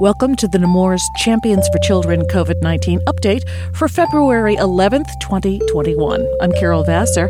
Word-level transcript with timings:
Welcome 0.00 0.34
to 0.36 0.48
the 0.48 0.58
Nemours 0.58 1.08
Champions 1.18 1.68
for 1.68 1.78
Children 1.78 2.22
COVID 2.22 2.60
19 2.62 2.98
update 3.06 3.48
for 3.76 3.86
February 3.86 4.56
11th, 4.56 5.06
2021. 5.20 6.26
I'm 6.40 6.50
Carol 6.50 6.82
Vassar. 6.82 7.28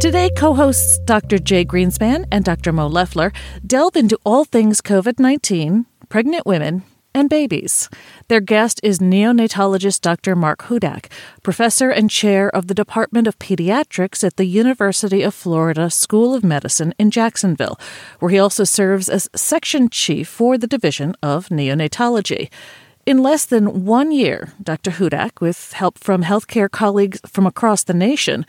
Today, 0.00 0.30
co 0.34 0.54
hosts 0.54 0.98
Dr. 1.04 1.38
Jay 1.38 1.62
Greenspan 1.62 2.26
and 2.32 2.42
Dr. 2.42 2.72
Mo 2.72 2.86
Leffler 2.86 3.34
delve 3.66 3.96
into 3.96 4.18
all 4.24 4.46
things 4.46 4.80
COVID 4.80 5.20
19, 5.20 5.84
pregnant 6.08 6.46
women, 6.46 6.84
and 7.16 7.30
babies. 7.30 7.88
Their 8.28 8.40
guest 8.42 8.78
is 8.82 8.98
neonatologist 8.98 10.02
Dr. 10.02 10.36
Mark 10.36 10.64
Hudak, 10.64 11.06
professor 11.42 11.88
and 11.88 12.10
chair 12.10 12.54
of 12.54 12.66
the 12.66 12.74
Department 12.74 13.26
of 13.26 13.38
Pediatrics 13.38 14.22
at 14.22 14.36
the 14.36 14.44
University 14.44 15.22
of 15.22 15.34
Florida 15.34 15.90
School 15.90 16.34
of 16.34 16.44
Medicine 16.44 16.92
in 16.98 17.10
Jacksonville, 17.10 17.80
where 18.18 18.30
he 18.30 18.38
also 18.38 18.64
serves 18.64 19.08
as 19.08 19.30
section 19.34 19.88
chief 19.88 20.28
for 20.28 20.58
the 20.58 20.66
Division 20.66 21.16
of 21.22 21.48
Neonatology. 21.48 22.50
In 23.06 23.22
less 23.22 23.44
than 23.44 23.84
one 23.84 24.10
year, 24.10 24.52
Dr. 24.60 24.90
Hudak, 24.90 25.40
with 25.40 25.74
help 25.74 25.96
from 25.96 26.24
healthcare 26.24 26.68
colleagues 26.68 27.20
from 27.24 27.46
across 27.46 27.84
the 27.84 27.94
nation, 27.94 28.44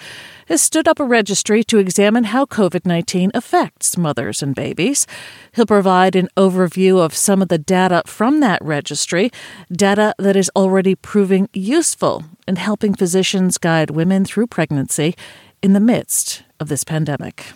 has 0.47 0.63
stood 0.63 0.87
up 0.87 0.99
a 0.99 1.03
registry 1.03 1.63
to 1.65 1.77
examine 1.77 2.23
how 2.23 2.45
COVID 2.45 2.83
19 2.83 3.29
affects 3.35 3.99
mothers 3.99 4.41
and 4.41 4.55
babies. 4.55 5.05
He'll 5.53 5.67
provide 5.67 6.15
an 6.15 6.27
overview 6.35 6.97
of 6.97 7.13
some 7.13 7.43
of 7.43 7.49
the 7.49 7.59
data 7.59 8.01
from 8.07 8.39
that 8.39 8.59
registry, 8.65 9.29
data 9.71 10.15
that 10.17 10.35
is 10.35 10.49
already 10.55 10.95
proving 10.95 11.49
useful 11.53 12.23
in 12.47 12.55
helping 12.55 12.95
physicians 12.95 13.59
guide 13.59 13.91
women 13.91 14.25
through 14.25 14.47
pregnancy 14.47 15.13
in 15.61 15.73
the 15.73 15.79
midst 15.79 16.41
of 16.59 16.67
this 16.67 16.83
pandemic. 16.83 17.51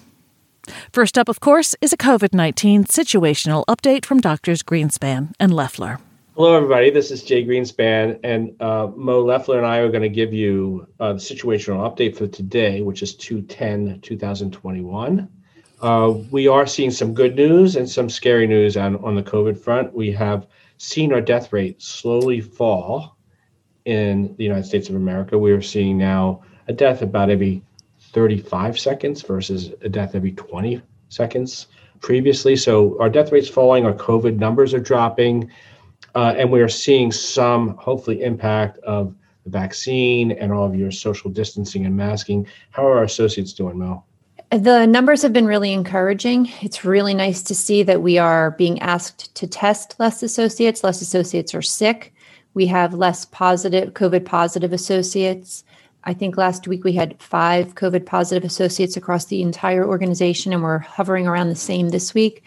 First 0.94 1.18
up, 1.18 1.30
of 1.30 1.40
course, 1.40 1.76
is 1.82 1.92
a 1.92 1.98
COVID 1.98 2.36
19 2.36 2.84
situational 2.84 3.66
update 3.66 4.06
from 4.06 4.20
Doctors 4.20 4.62
Greenspan 4.62 5.34
and 5.40 5.52
Leffler. 5.52 5.98
Hello, 6.42 6.56
everybody. 6.56 6.90
This 6.90 7.12
is 7.12 7.22
Jay 7.22 7.46
Greenspan, 7.46 8.20
and 8.24 8.60
uh, 8.60 8.88
Mo 8.96 9.24
Leffler 9.24 9.60
and 9.60 9.68
I 9.68 9.78
are 9.78 9.92
going 9.92 10.02
to 10.02 10.10
give 10.10 10.34
you 10.34 10.88
uh, 11.00 11.14
the 11.14 11.20
situational 11.20 11.88
update 11.88 12.18
for 12.18 12.26
today, 12.26 12.82
which 12.82 13.04
is 13.04 13.14
210 13.14 14.02
2021. 14.02 15.30
Uh, 15.84 16.14
we 16.32 16.48
are 16.48 16.66
seeing 16.66 16.90
some 16.90 17.14
good 17.14 17.36
news 17.36 17.76
and 17.76 17.88
some 17.88 18.10
scary 18.10 18.48
news 18.48 18.76
on, 18.76 18.96
on 19.04 19.14
the 19.14 19.22
COVID 19.22 19.56
front. 19.56 19.94
We 19.94 20.12
have 20.14 20.48
seen 20.80 21.14
our 21.14 21.22
death 21.22 21.54
rate 21.54 21.80
slowly 21.80 22.42
fall 22.42 23.18
in 23.86 24.36
the 24.38 24.44
United 24.44 24.66
States 24.66 24.90
of 24.90 24.96
America. 24.96 25.38
We 25.38 25.52
are 25.52 25.62
seeing 25.62 25.96
now 25.96 26.42
a 26.68 26.74
death 26.74 27.04
about 27.04 27.30
every 27.30 27.62
35 28.00 28.80
seconds 28.80 29.22
versus 29.22 29.74
a 29.84 29.90
death 29.90 30.16
every 30.16 30.32
20 30.32 30.82
seconds 31.10 31.68
previously. 32.00 32.56
So 32.56 33.00
our 33.00 33.12
death 33.12 33.32
rate's 33.32 33.48
falling, 33.48 33.86
our 33.86 33.94
COVID 33.94 34.38
numbers 34.38 34.74
are 34.74 34.80
dropping 34.80 35.52
uh, 36.16 36.34
and 36.38 36.52
we 36.52 36.62
are 36.62 36.70
seeing 36.70 37.12
some, 37.12 37.76
hopefully, 37.78 38.22
impact 38.24 38.78
of 38.80 39.16
the 39.44 39.50
vaccine 39.50 40.32
and 40.34 40.52
all 40.52 40.66
of 40.66 40.76
your 40.76 40.92
social 40.92 41.32
distancing 41.32 41.86
and 41.86 41.96
masking. 41.96 42.48
How 42.72 42.86
are 42.86 42.98
our 42.98 43.04
associates 43.04 43.54
doing, 43.54 43.78
Mel? 43.78 44.06
The 44.52 44.86
numbers 44.86 45.22
have 45.22 45.32
been 45.32 45.46
really 45.46 45.72
encouraging. 45.72 46.52
It's 46.62 46.84
really 46.84 47.14
nice 47.14 47.42
to 47.44 47.56
see 47.56 47.84
that 47.84 48.02
we 48.02 48.18
are 48.18 48.52
being 48.52 48.80
asked 48.82 49.34
to 49.36 49.48
test 49.48 49.98
less 49.98 50.22
associates. 50.22 50.84
Less 50.84 51.02
associates 51.02 51.56
are 51.56 51.62
sick. 51.62 52.14
We 52.54 52.68
have 52.68 52.94
less 52.94 53.24
positive, 53.24 53.94
COVID 53.94 54.26
positive 54.26 54.74
associates. 54.74 55.64
I 56.04 56.14
think 56.14 56.36
last 56.36 56.68
week 56.68 56.84
we 56.84 56.94
had 56.94 57.22
five 57.22 57.76
COVID 57.76 58.06
positive 58.06 58.44
associates 58.44 58.98
across 58.98 59.26
the 59.26 59.42
entire 59.42 59.88
organization, 59.88 60.52
and 60.52 60.64
we're 60.64 60.80
hovering 60.80 61.28
around 61.28 61.48
the 61.48 61.56
same 61.56 61.90
this 61.90 62.14
week 62.14 62.44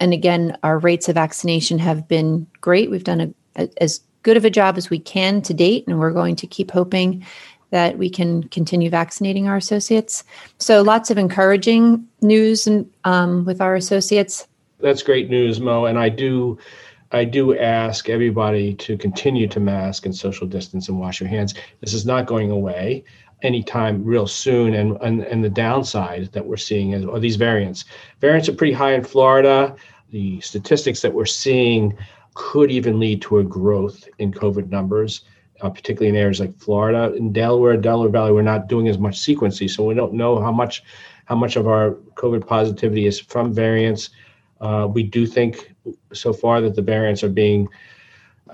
and 0.00 0.12
again, 0.12 0.56
our 0.62 0.78
rates 0.78 1.08
of 1.08 1.14
vaccination 1.14 1.78
have 1.78 2.06
been 2.08 2.46
great. 2.60 2.90
We've 2.90 3.04
done 3.04 3.20
a, 3.20 3.62
a, 3.62 3.82
as 3.82 4.00
good 4.22 4.36
of 4.36 4.44
a 4.44 4.50
job 4.50 4.76
as 4.76 4.90
we 4.90 4.98
can 4.98 5.42
to 5.42 5.54
date, 5.54 5.84
and 5.86 5.98
we're 5.98 6.12
going 6.12 6.36
to 6.36 6.46
keep 6.46 6.70
hoping 6.70 7.24
that 7.70 7.98
we 7.98 8.08
can 8.08 8.44
continue 8.44 8.88
vaccinating 8.88 9.46
our 9.48 9.56
associates. 9.56 10.24
So, 10.58 10.82
lots 10.82 11.10
of 11.10 11.18
encouraging 11.18 12.06
news 12.22 12.66
and 12.66 12.90
um, 13.04 13.44
with 13.44 13.60
our 13.60 13.74
associates. 13.74 14.46
That's 14.80 15.02
great 15.02 15.28
news, 15.28 15.60
Mo. 15.60 15.86
And 15.86 15.98
I 15.98 16.08
do, 16.08 16.58
I 17.12 17.24
do 17.24 17.58
ask 17.58 18.08
everybody 18.08 18.74
to 18.74 18.96
continue 18.96 19.48
to 19.48 19.60
mask 19.60 20.06
and 20.06 20.14
social 20.14 20.46
distance 20.46 20.88
and 20.88 21.00
wash 21.00 21.20
your 21.20 21.28
hands. 21.28 21.54
This 21.80 21.92
is 21.92 22.06
not 22.06 22.26
going 22.26 22.50
away 22.50 23.04
anytime 23.42 24.04
real 24.04 24.26
soon 24.26 24.74
and, 24.74 24.96
and 25.00 25.22
and 25.22 25.44
the 25.44 25.50
downside 25.50 26.30
that 26.32 26.44
we're 26.44 26.56
seeing 26.56 26.92
is 26.92 27.04
are 27.04 27.20
these 27.20 27.36
variants. 27.36 27.84
Variants 28.20 28.48
are 28.48 28.54
pretty 28.54 28.72
high 28.72 28.94
in 28.94 29.04
florida. 29.04 29.76
The 30.10 30.40
statistics 30.40 31.02
that 31.02 31.12
we're 31.12 31.26
seeing 31.26 31.96
could 32.34 32.70
even 32.70 32.98
lead 32.98 33.22
to 33.22 33.38
a 33.38 33.44
growth 33.44 34.08
in 34.18 34.32
covid 34.32 34.70
numbers 34.70 35.24
uh, 35.60 35.70
particularly 35.70 36.08
in 36.08 36.16
areas 36.16 36.40
like 36.40 36.56
florida. 36.58 37.14
In 37.14 37.32
delaware 37.32 37.76
delaware 37.76 38.10
valley 38.10 38.32
we're 38.32 38.42
not 38.42 38.68
doing 38.68 38.88
as 38.88 38.98
much 38.98 39.18
sequencing 39.18 39.70
so 39.70 39.84
we 39.84 39.94
don't 39.94 40.14
know 40.14 40.40
how 40.40 40.52
much 40.52 40.82
how 41.26 41.36
much 41.36 41.56
of 41.56 41.66
our 41.66 41.92
covid 42.14 42.46
positivity 42.46 43.06
is 43.06 43.20
from 43.20 43.52
variants. 43.52 44.10
Uh, 44.60 44.88
we 44.92 45.02
do 45.04 45.26
think 45.26 45.72
so 46.12 46.32
far 46.32 46.60
that 46.60 46.74
the 46.74 46.82
variants 46.82 47.22
are 47.22 47.28
being 47.28 47.68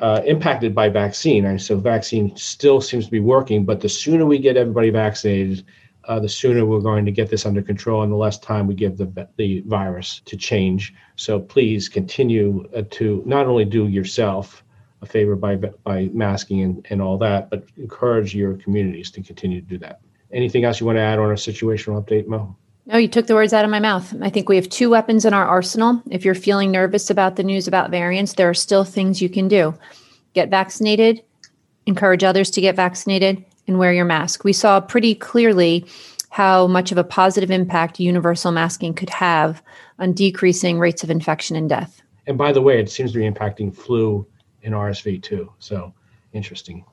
uh, 0.00 0.22
impacted 0.24 0.74
by 0.74 0.88
vaccine. 0.88 1.46
And 1.46 1.60
so 1.60 1.76
vaccine 1.76 2.36
still 2.36 2.80
seems 2.80 3.04
to 3.06 3.10
be 3.10 3.20
working, 3.20 3.64
but 3.64 3.80
the 3.80 3.88
sooner 3.88 4.26
we 4.26 4.38
get 4.38 4.56
everybody 4.56 4.90
vaccinated, 4.90 5.64
uh, 6.04 6.20
the 6.20 6.28
sooner 6.28 6.66
we're 6.66 6.80
going 6.80 7.04
to 7.04 7.12
get 7.12 7.30
this 7.30 7.46
under 7.46 7.62
control 7.62 8.02
and 8.02 8.12
the 8.12 8.16
less 8.16 8.38
time 8.38 8.66
we 8.66 8.74
give 8.74 8.96
the, 8.96 9.28
the 9.36 9.62
virus 9.66 10.20
to 10.26 10.36
change. 10.36 10.94
So 11.16 11.40
please 11.40 11.88
continue 11.88 12.68
uh, 12.76 12.82
to 12.90 13.22
not 13.24 13.46
only 13.46 13.64
do 13.64 13.88
yourself 13.88 14.64
a 15.00 15.06
favor 15.06 15.36
by, 15.36 15.56
by 15.56 16.10
masking 16.12 16.62
and, 16.62 16.86
and 16.90 17.00
all 17.00 17.18
that, 17.18 17.50
but 17.50 17.64
encourage 17.76 18.34
your 18.34 18.54
communities 18.54 19.10
to 19.12 19.22
continue 19.22 19.60
to 19.60 19.66
do 19.66 19.78
that. 19.78 20.00
Anything 20.32 20.64
else 20.64 20.80
you 20.80 20.86
want 20.86 20.96
to 20.96 21.02
add 21.02 21.18
on 21.18 21.26
our 21.26 21.34
situational 21.34 22.02
update, 22.02 22.26
Mo? 22.26 22.56
No, 22.86 22.98
you 22.98 23.08
took 23.08 23.26
the 23.26 23.34
words 23.34 23.54
out 23.54 23.64
of 23.64 23.70
my 23.70 23.80
mouth. 23.80 24.14
I 24.20 24.28
think 24.28 24.48
we 24.48 24.56
have 24.56 24.68
two 24.68 24.90
weapons 24.90 25.24
in 25.24 25.32
our 25.32 25.46
arsenal. 25.46 26.02
If 26.10 26.22
you're 26.24 26.34
feeling 26.34 26.70
nervous 26.70 27.08
about 27.08 27.36
the 27.36 27.42
news 27.42 27.66
about 27.66 27.90
variants, 27.90 28.34
there 28.34 28.50
are 28.50 28.54
still 28.54 28.84
things 28.84 29.22
you 29.22 29.30
can 29.30 29.48
do. 29.48 29.74
Get 30.34 30.50
vaccinated, 30.50 31.22
encourage 31.86 32.22
others 32.22 32.50
to 32.50 32.60
get 32.60 32.76
vaccinated, 32.76 33.42
and 33.66 33.78
wear 33.78 33.94
your 33.94 34.04
mask. 34.04 34.44
We 34.44 34.52
saw 34.52 34.80
pretty 34.80 35.14
clearly 35.14 35.86
how 36.28 36.66
much 36.66 36.92
of 36.92 36.98
a 36.98 37.04
positive 37.04 37.50
impact 37.50 38.00
universal 38.00 38.52
masking 38.52 38.92
could 38.92 39.10
have 39.10 39.62
on 39.98 40.12
decreasing 40.12 40.78
rates 40.78 41.02
of 41.02 41.10
infection 41.10 41.56
and 41.56 41.70
death. 41.70 42.02
And 42.26 42.36
by 42.36 42.52
the 42.52 42.60
way, 42.60 42.78
it 42.80 42.90
seems 42.90 43.12
to 43.12 43.18
be 43.18 43.30
impacting 43.30 43.74
flu 43.74 44.26
and 44.62 44.74
RSV 44.74 45.22
too. 45.22 45.50
So 45.58 45.94
interesting. 46.34 46.84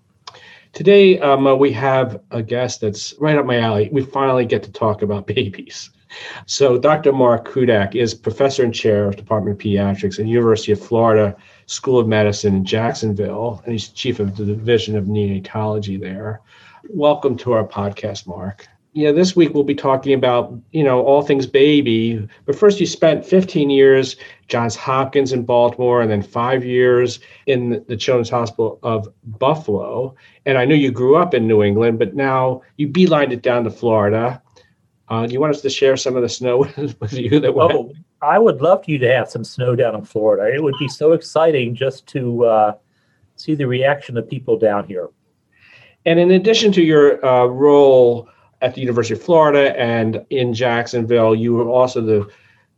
Today, 0.73 1.19
um, 1.19 1.45
uh, 1.47 1.53
we 1.53 1.73
have 1.73 2.21
a 2.31 2.41
guest 2.41 2.79
that's 2.79 3.13
right 3.19 3.37
up 3.37 3.45
my 3.45 3.59
alley. 3.59 3.89
We 3.91 4.03
finally 4.03 4.45
get 4.45 4.63
to 4.63 4.71
talk 4.71 5.01
about 5.01 5.27
babies. 5.35 5.89
So, 6.45 6.77
Dr. 6.77 7.11
Mark 7.11 7.47
Hudak 7.49 7.93
is 7.95 8.13
professor 8.13 8.63
and 8.63 8.73
chair 8.73 9.05
of 9.05 9.17
Department 9.17 9.55
of 9.59 9.61
Pediatrics 9.61 10.17
at 10.17 10.27
University 10.27 10.71
of 10.71 10.79
Florida 10.79 11.35
School 11.65 11.99
of 11.99 12.07
Medicine 12.07 12.55
in 12.55 12.65
Jacksonville, 12.65 13.61
and 13.65 13.73
he's 13.73 13.89
chief 13.89 14.19
of 14.19 14.37
the 14.37 14.45
Division 14.45 14.95
of 14.97 15.05
Neonatology 15.05 15.99
there. 15.99 16.41
Welcome 16.89 17.37
to 17.39 17.51
our 17.51 17.67
podcast, 17.67 18.25
Mark 18.25 18.67
yeah, 18.93 19.11
this 19.11 19.35
week 19.35 19.53
we'll 19.53 19.63
be 19.63 19.75
talking 19.75 20.13
about, 20.13 20.53
you 20.71 20.83
know, 20.83 21.01
all 21.01 21.21
things 21.21 21.47
baby. 21.47 22.27
But 22.45 22.55
first, 22.57 22.79
you 22.79 22.85
spent 22.85 23.25
15 23.25 23.69
years 23.69 24.17
Johns 24.49 24.75
Hopkins 24.75 25.31
in 25.31 25.43
Baltimore 25.43 26.01
and 26.01 26.11
then 26.11 26.21
five 26.21 26.65
years 26.65 27.19
in 27.45 27.83
the 27.87 27.95
Children's 27.95 28.29
Hospital 28.29 28.79
of 28.83 29.07
Buffalo. 29.23 30.13
And 30.45 30.57
I 30.57 30.65
know 30.65 30.75
you 30.75 30.91
grew 30.91 31.15
up 31.15 31.33
in 31.33 31.47
New 31.47 31.63
England, 31.63 31.99
but 31.99 32.15
now 32.15 32.61
you 32.75 32.89
beelined 32.89 33.31
it 33.31 33.41
down 33.41 33.63
to 33.63 33.71
Florida. 33.71 34.41
Uh, 35.07 35.25
do 35.25 35.33
you 35.33 35.39
want 35.39 35.55
us 35.55 35.61
to 35.61 35.69
share 35.69 35.95
some 35.95 36.17
of 36.17 36.21
the 36.21 36.29
snow 36.29 36.57
with 36.99 37.13
you 37.13 37.39
that 37.39 37.53
went? 37.53 37.71
Oh, 37.71 37.93
I 38.21 38.39
would 38.39 38.61
love 38.61 38.83
for 38.83 38.91
you 38.91 38.97
to 38.99 39.13
have 39.13 39.29
some 39.29 39.45
snow 39.45 39.73
down 39.73 39.95
in 39.95 40.03
Florida. 40.03 40.53
It 40.53 40.61
would 40.61 40.75
be 40.79 40.89
so 40.89 41.13
exciting 41.13 41.75
just 41.75 42.07
to 42.07 42.45
uh, 42.45 42.73
see 43.37 43.55
the 43.55 43.67
reaction 43.67 44.17
of 44.17 44.29
people 44.29 44.57
down 44.57 44.85
here. 44.85 45.09
And 46.05 46.19
in 46.19 46.31
addition 46.31 46.73
to 46.73 46.81
your 46.81 47.23
uh, 47.25 47.45
role 47.45 48.27
at 48.61 48.75
the 48.75 48.81
University 48.81 49.13
of 49.19 49.21
Florida 49.21 49.77
and 49.79 50.25
in 50.29 50.53
Jacksonville. 50.53 51.35
You 51.35 51.53
were 51.53 51.67
also 51.67 52.01
the 52.01 52.31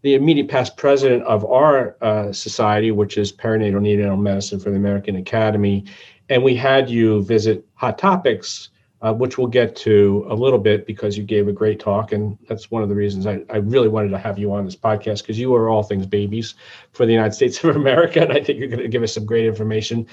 the 0.04 0.16
immediate 0.16 0.50
past 0.50 0.76
president 0.76 1.24
of 1.24 1.46
our 1.46 1.96
uh, 2.02 2.32
society, 2.34 2.92
which 2.92 3.18
is 3.18 3.32
Perinatal 3.32 3.80
Neonatal 3.80 4.20
Medicine 4.20 4.60
for 4.60 4.70
the 4.70 4.76
American 4.76 5.16
Academy. 5.16 5.86
And 6.28 6.44
we 6.44 6.56
had 6.56 6.90
you 6.90 7.24
visit 7.24 7.66
Hot 7.76 7.98
Topics, 7.98 8.70
uh, 9.02 9.14
which 9.14 9.38
we'll 9.38 9.48
get 9.48 9.78
to 9.78 10.26
a 10.30 10.36
little 10.36 10.60
bit 10.60 10.86
because 10.86 11.18
you 11.18 11.24
gave 11.24 11.48
a 11.48 11.54
great 11.54 11.80
talk. 11.80 12.12
And 12.12 12.38
that's 12.50 12.70
one 12.70 12.84
of 12.84 12.90
the 12.90 12.96
reasons 12.96 13.26
I, 13.26 13.44
I 13.50 13.58
really 13.58 13.88
wanted 13.88 14.10
to 14.10 14.18
have 14.18 14.38
you 14.38 14.52
on 14.54 14.66
this 14.66 14.76
podcast 14.76 15.22
because 15.22 15.40
you 15.40 15.56
are 15.56 15.70
all 15.70 15.84
things 15.84 16.06
babies 16.06 16.56
for 16.92 17.06
the 17.06 17.14
United 17.14 17.34
States 17.34 17.64
of 17.64 17.76
America. 17.76 18.22
And 18.22 18.34
I 18.34 18.44
think 18.44 18.60
you're 18.60 18.68
going 18.68 18.82
to 18.82 18.90
give 18.90 19.04
us 19.04 19.14
some 19.14 19.26
great 19.26 19.46
information. 19.46 20.06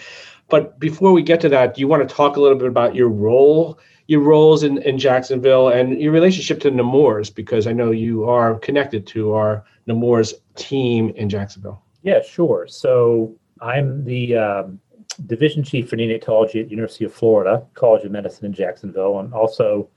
But 0.51 0.79
before 0.79 1.13
we 1.13 1.23
get 1.23 1.41
to 1.43 1.49
that, 1.51 1.75
do 1.75 1.81
you 1.81 1.89
want 1.89 2.07
to 2.07 2.15
talk 2.15 2.37
a 2.37 2.41
little 2.41 2.59
bit 2.59 2.69
about 2.69 2.95
your 2.95 3.09
role 3.09 3.79
your 4.11 4.21
roles 4.21 4.65
in, 4.65 4.79
in 4.83 4.99
Jacksonville 4.99 5.69
and 5.69 6.01
your 6.01 6.11
relationship 6.11 6.59
to 6.59 6.69
Nemours, 6.73 7.31
because 7.31 7.69
I 7.69 7.73
know 7.73 7.93
you 7.93 8.29
are 8.29 8.57
connected 8.59 9.07
to 9.07 9.35
our 9.35 9.65
Nemours 9.87 10.35
team 10.57 11.11
in 11.11 11.29
Jacksonville. 11.29 11.81
Yeah, 12.03 12.21
sure. 12.21 12.67
So 12.67 13.37
I'm 13.61 14.05
the 14.05 14.35
um, 14.35 14.81
division 15.27 15.63
chief 15.63 15.89
for 15.89 15.97
neonatology 15.97 16.61
at 16.61 16.73
University 16.73 17.05
of 17.05 17.15
Florida 17.15 17.65
College 17.75 18.05
of 18.05 18.11
Medicine 18.11 18.47
in 18.47 18.53
Jacksonville, 18.53 19.21
and 19.21 19.33
also 19.33 19.89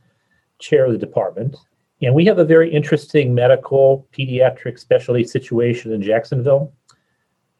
chair 0.59 0.85
of 0.85 0.91
the 0.91 0.99
department. 0.99 1.57
And 2.03 2.13
we 2.13 2.25
have 2.25 2.37
a 2.37 2.45
very 2.45 2.71
interesting 2.71 3.33
medical 3.33 4.07
pediatric 4.15 4.77
specialty 4.77 5.23
situation 5.23 5.91
in 5.91 6.03
Jacksonville 6.03 6.71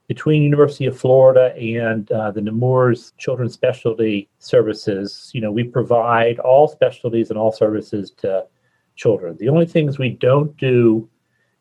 between 0.08 0.44
University 0.44 0.86
of 0.86 0.98
Florida 0.98 1.56
and 1.56 2.12
uh, 2.12 2.32
the 2.32 2.42
Nemours 2.42 3.14
Children's 3.18 3.54
Specialty 3.54 4.30
Services, 4.40 5.32
you 5.34 5.42
know, 5.42 5.52
we 5.52 5.64
provide 5.64 6.40
all 6.40 6.68
specialties 6.68 7.30
and 7.30 7.40
all 7.40 7.52
services 7.52 8.12
to 8.18 8.46
children. 8.96 9.38
The 9.40 9.50
only 9.50 9.66
things 9.66 9.98
we 9.98 10.10
don't 10.10 10.56
do 10.58 11.10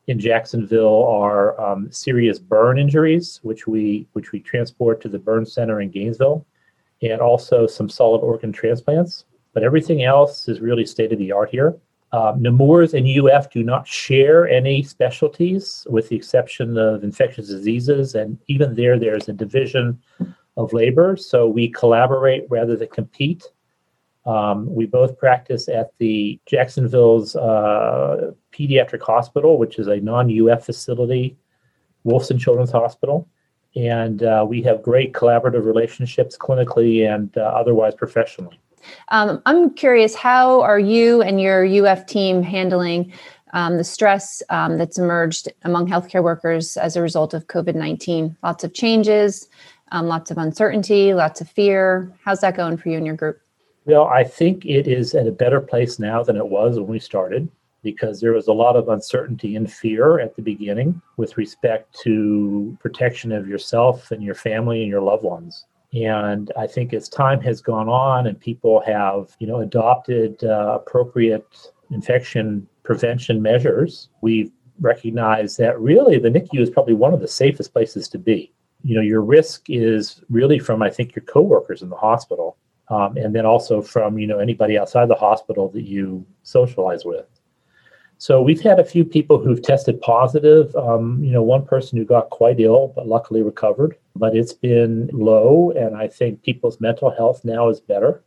in 0.07 0.19
Jacksonville 0.19 1.05
are 1.05 1.59
um, 1.59 1.89
serious 1.91 2.37
burn 2.37 2.77
injuries, 2.77 3.39
which 3.43 3.65
we 3.67 4.05
which 4.13 4.31
we 4.33 4.39
transport 4.39 5.01
to 5.01 5.09
the 5.09 5.19
burn 5.19 5.45
center 5.45 5.79
in 5.79 5.89
Gainesville, 5.89 6.45
and 7.01 7.21
also 7.21 7.65
some 7.65 7.89
solid 7.89 8.19
organ 8.19 8.51
transplants. 8.51 9.25
But 9.53 9.63
everything 9.63 10.03
else 10.03 10.49
is 10.49 10.59
really 10.59 10.85
state 10.85 11.13
of 11.13 11.19
the 11.19 11.31
art 11.31 11.49
here. 11.49 11.77
Um, 12.13 12.43
Nemours 12.43 12.93
and 12.93 13.07
UF 13.07 13.49
do 13.49 13.63
not 13.63 13.87
share 13.87 14.47
any 14.47 14.83
specialties, 14.83 15.85
with 15.89 16.09
the 16.09 16.15
exception 16.15 16.77
of 16.77 17.03
infectious 17.03 17.47
diseases, 17.47 18.13
and 18.13 18.37
even 18.47 18.75
there, 18.75 18.99
there's 18.99 19.27
a 19.29 19.33
division 19.33 19.99
of 20.55 20.71
labor. 20.73 21.17
So 21.17 21.47
we 21.47 21.69
collaborate 21.69 22.45
rather 22.51 22.75
than 22.75 22.89
compete. 22.89 23.43
Um, 24.27 24.73
we 24.73 24.85
both 24.85 25.17
practice 25.17 25.67
at 25.67 25.91
the 25.97 26.39
Jacksonville's 26.45 27.35
uh, 27.35 28.31
Pediatric 28.53 29.01
Hospital, 29.01 29.57
which 29.57 29.79
is 29.79 29.87
a 29.87 29.97
non-UF 29.97 30.63
facility, 30.63 31.35
Wolfson 32.05 32.39
Children's 32.39 32.71
Hospital, 32.71 33.27
and 33.75 34.21
uh, 34.21 34.45
we 34.47 34.61
have 34.61 34.83
great 34.83 35.13
collaborative 35.13 35.65
relationships 35.65 36.37
clinically 36.37 37.11
and 37.11 37.35
uh, 37.37 37.41
otherwise 37.41 37.95
professionally. 37.95 38.59
Um, 39.09 39.41
I'm 39.45 39.73
curious, 39.73 40.15
how 40.15 40.61
are 40.61 40.79
you 40.79 41.21
and 41.21 41.39
your 41.39 41.65
UF 41.65 42.05
team 42.05 42.43
handling 42.43 43.11
um, 43.53 43.77
the 43.77 43.83
stress 43.83 44.41
um, 44.49 44.77
that's 44.77 44.97
emerged 44.97 45.51
among 45.63 45.87
healthcare 45.87 46.23
workers 46.23 46.77
as 46.77 46.95
a 46.95 47.01
result 47.01 47.33
of 47.33 47.47
COVID 47.47 47.75
19? 47.75 48.37
Lots 48.43 48.63
of 48.63 48.73
changes, 48.73 49.47
um, 49.91 50.07
lots 50.07 50.31
of 50.31 50.37
uncertainty, 50.37 51.13
lots 51.13 51.41
of 51.41 51.49
fear. 51.49 52.11
How's 52.23 52.41
that 52.41 52.55
going 52.55 52.77
for 52.77 52.89
you 52.89 52.97
and 52.97 53.05
your 53.05 53.15
group? 53.15 53.39
Well, 53.85 54.05
I 54.05 54.23
think 54.23 54.65
it 54.65 54.87
is 54.87 55.13
at 55.13 55.27
a 55.27 55.31
better 55.31 55.59
place 55.59 55.99
now 55.99 56.23
than 56.23 56.37
it 56.37 56.47
was 56.47 56.77
when 56.77 56.87
we 56.87 56.99
started 56.99 57.49
because 57.83 58.21
there 58.21 58.31
was 58.31 58.47
a 58.47 58.53
lot 58.53 58.75
of 58.75 58.87
uncertainty 58.87 59.55
and 59.55 59.71
fear 59.71 60.19
at 60.19 60.35
the 60.35 60.41
beginning 60.41 61.01
with 61.17 61.37
respect 61.37 61.93
to 62.03 62.77
protection 62.79 63.31
of 63.31 63.47
yourself 63.47 64.09
and 64.09 64.23
your 64.23 64.35
family 64.35 64.81
and 64.81 64.89
your 64.89 65.01
loved 65.01 65.23
ones. 65.23 65.65
And 65.93 66.51
I 66.57 66.65
think 66.65 66.93
as 66.93 67.07
time 67.07 67.39
has 67.41 67.61
gone 67.61 67.87
on 67.87 68.25
and 68.27 68.39
people 68.39 68.81
have, 68.81 69.35
you 69.39 69.45
know, 69.45 69.59
adopted 69.59 70.43
uh, 70.43 70.79
appropriate 70.81 71.71
infection 71.91 72.67
prevention 72.83 73.41
measures, 73.41 74.09
we've 74.21 74.51
recognized 74.79 75.59
that 75.59 75.79
really 75.79 76.17
the 76.17 76.29
NICU 76.29 76.59
is 76.59 76.69
probably 76.69 76.95
one 76.95 77.13
of 77.13 77.21
the 77.21 77.27
safest 77.27 77.73
places 77.73 78.07
to 78.09 78.17
be. 78.17 78.51
You 78.83 78.95
know, 78.95 79.01
your 79.01 79.21
risk 79.21 79.69
is 79.69 80.21
really 80.29 80.59
from, 80.59 80.81
I 80.81 80.89
think, 80.89 81.15
your 81.15 81.23
coworkers 81.23 81.83
in 81.83 81.89
the 81.89 81.95
hospital, 81.95 82.57
um, 82.89 83.15
and 83.15 83.33
then 83.33 83.45
also 83.45 83.81
from, 83.81 84.17
you 84.17 84.27
know, 84.27 84.39
anybody 84.39 84.77
outside 84.77 85.07
the 85.07 85.15
hospital 85.15 85.69
that 85.69 85.83
you 85.83 86.25
socialize 86.41 87.05
with. 87.05 87.27
So 88.23 88.41
we've 88.41 88.61
had 88.61 88.79
a 88.79 88.85
few 88.85 89.03
people 89.03 89.37
who've 89.37 89.61
tested 89.61 89.99
positive. 89.99 90.73
Um, 90.77 91.21
you 91.21 91.33
know, 91.33 91.43
one 91.43 91.65
person 91.65 91.97
who 91.97 92.05
got 92.05 92.29
quite 92.29 92.61
ill 92.61 92.93
but 92.95 93.05
luckily 93.05 93.41
recovered. 93.41 93.97
But 94.15 94.33
it's 94.33 94.53
been 94.53 95.09
low, 95.11 95.71
and 95.71 95.97
I 95.97 96.07
think 96.07 96.41
people's 96.41 96.79
mental 96.79 97.11
health 97.11 97.43
now 97.43 97.67
is 97.67 97.81
better. 97.81 98.23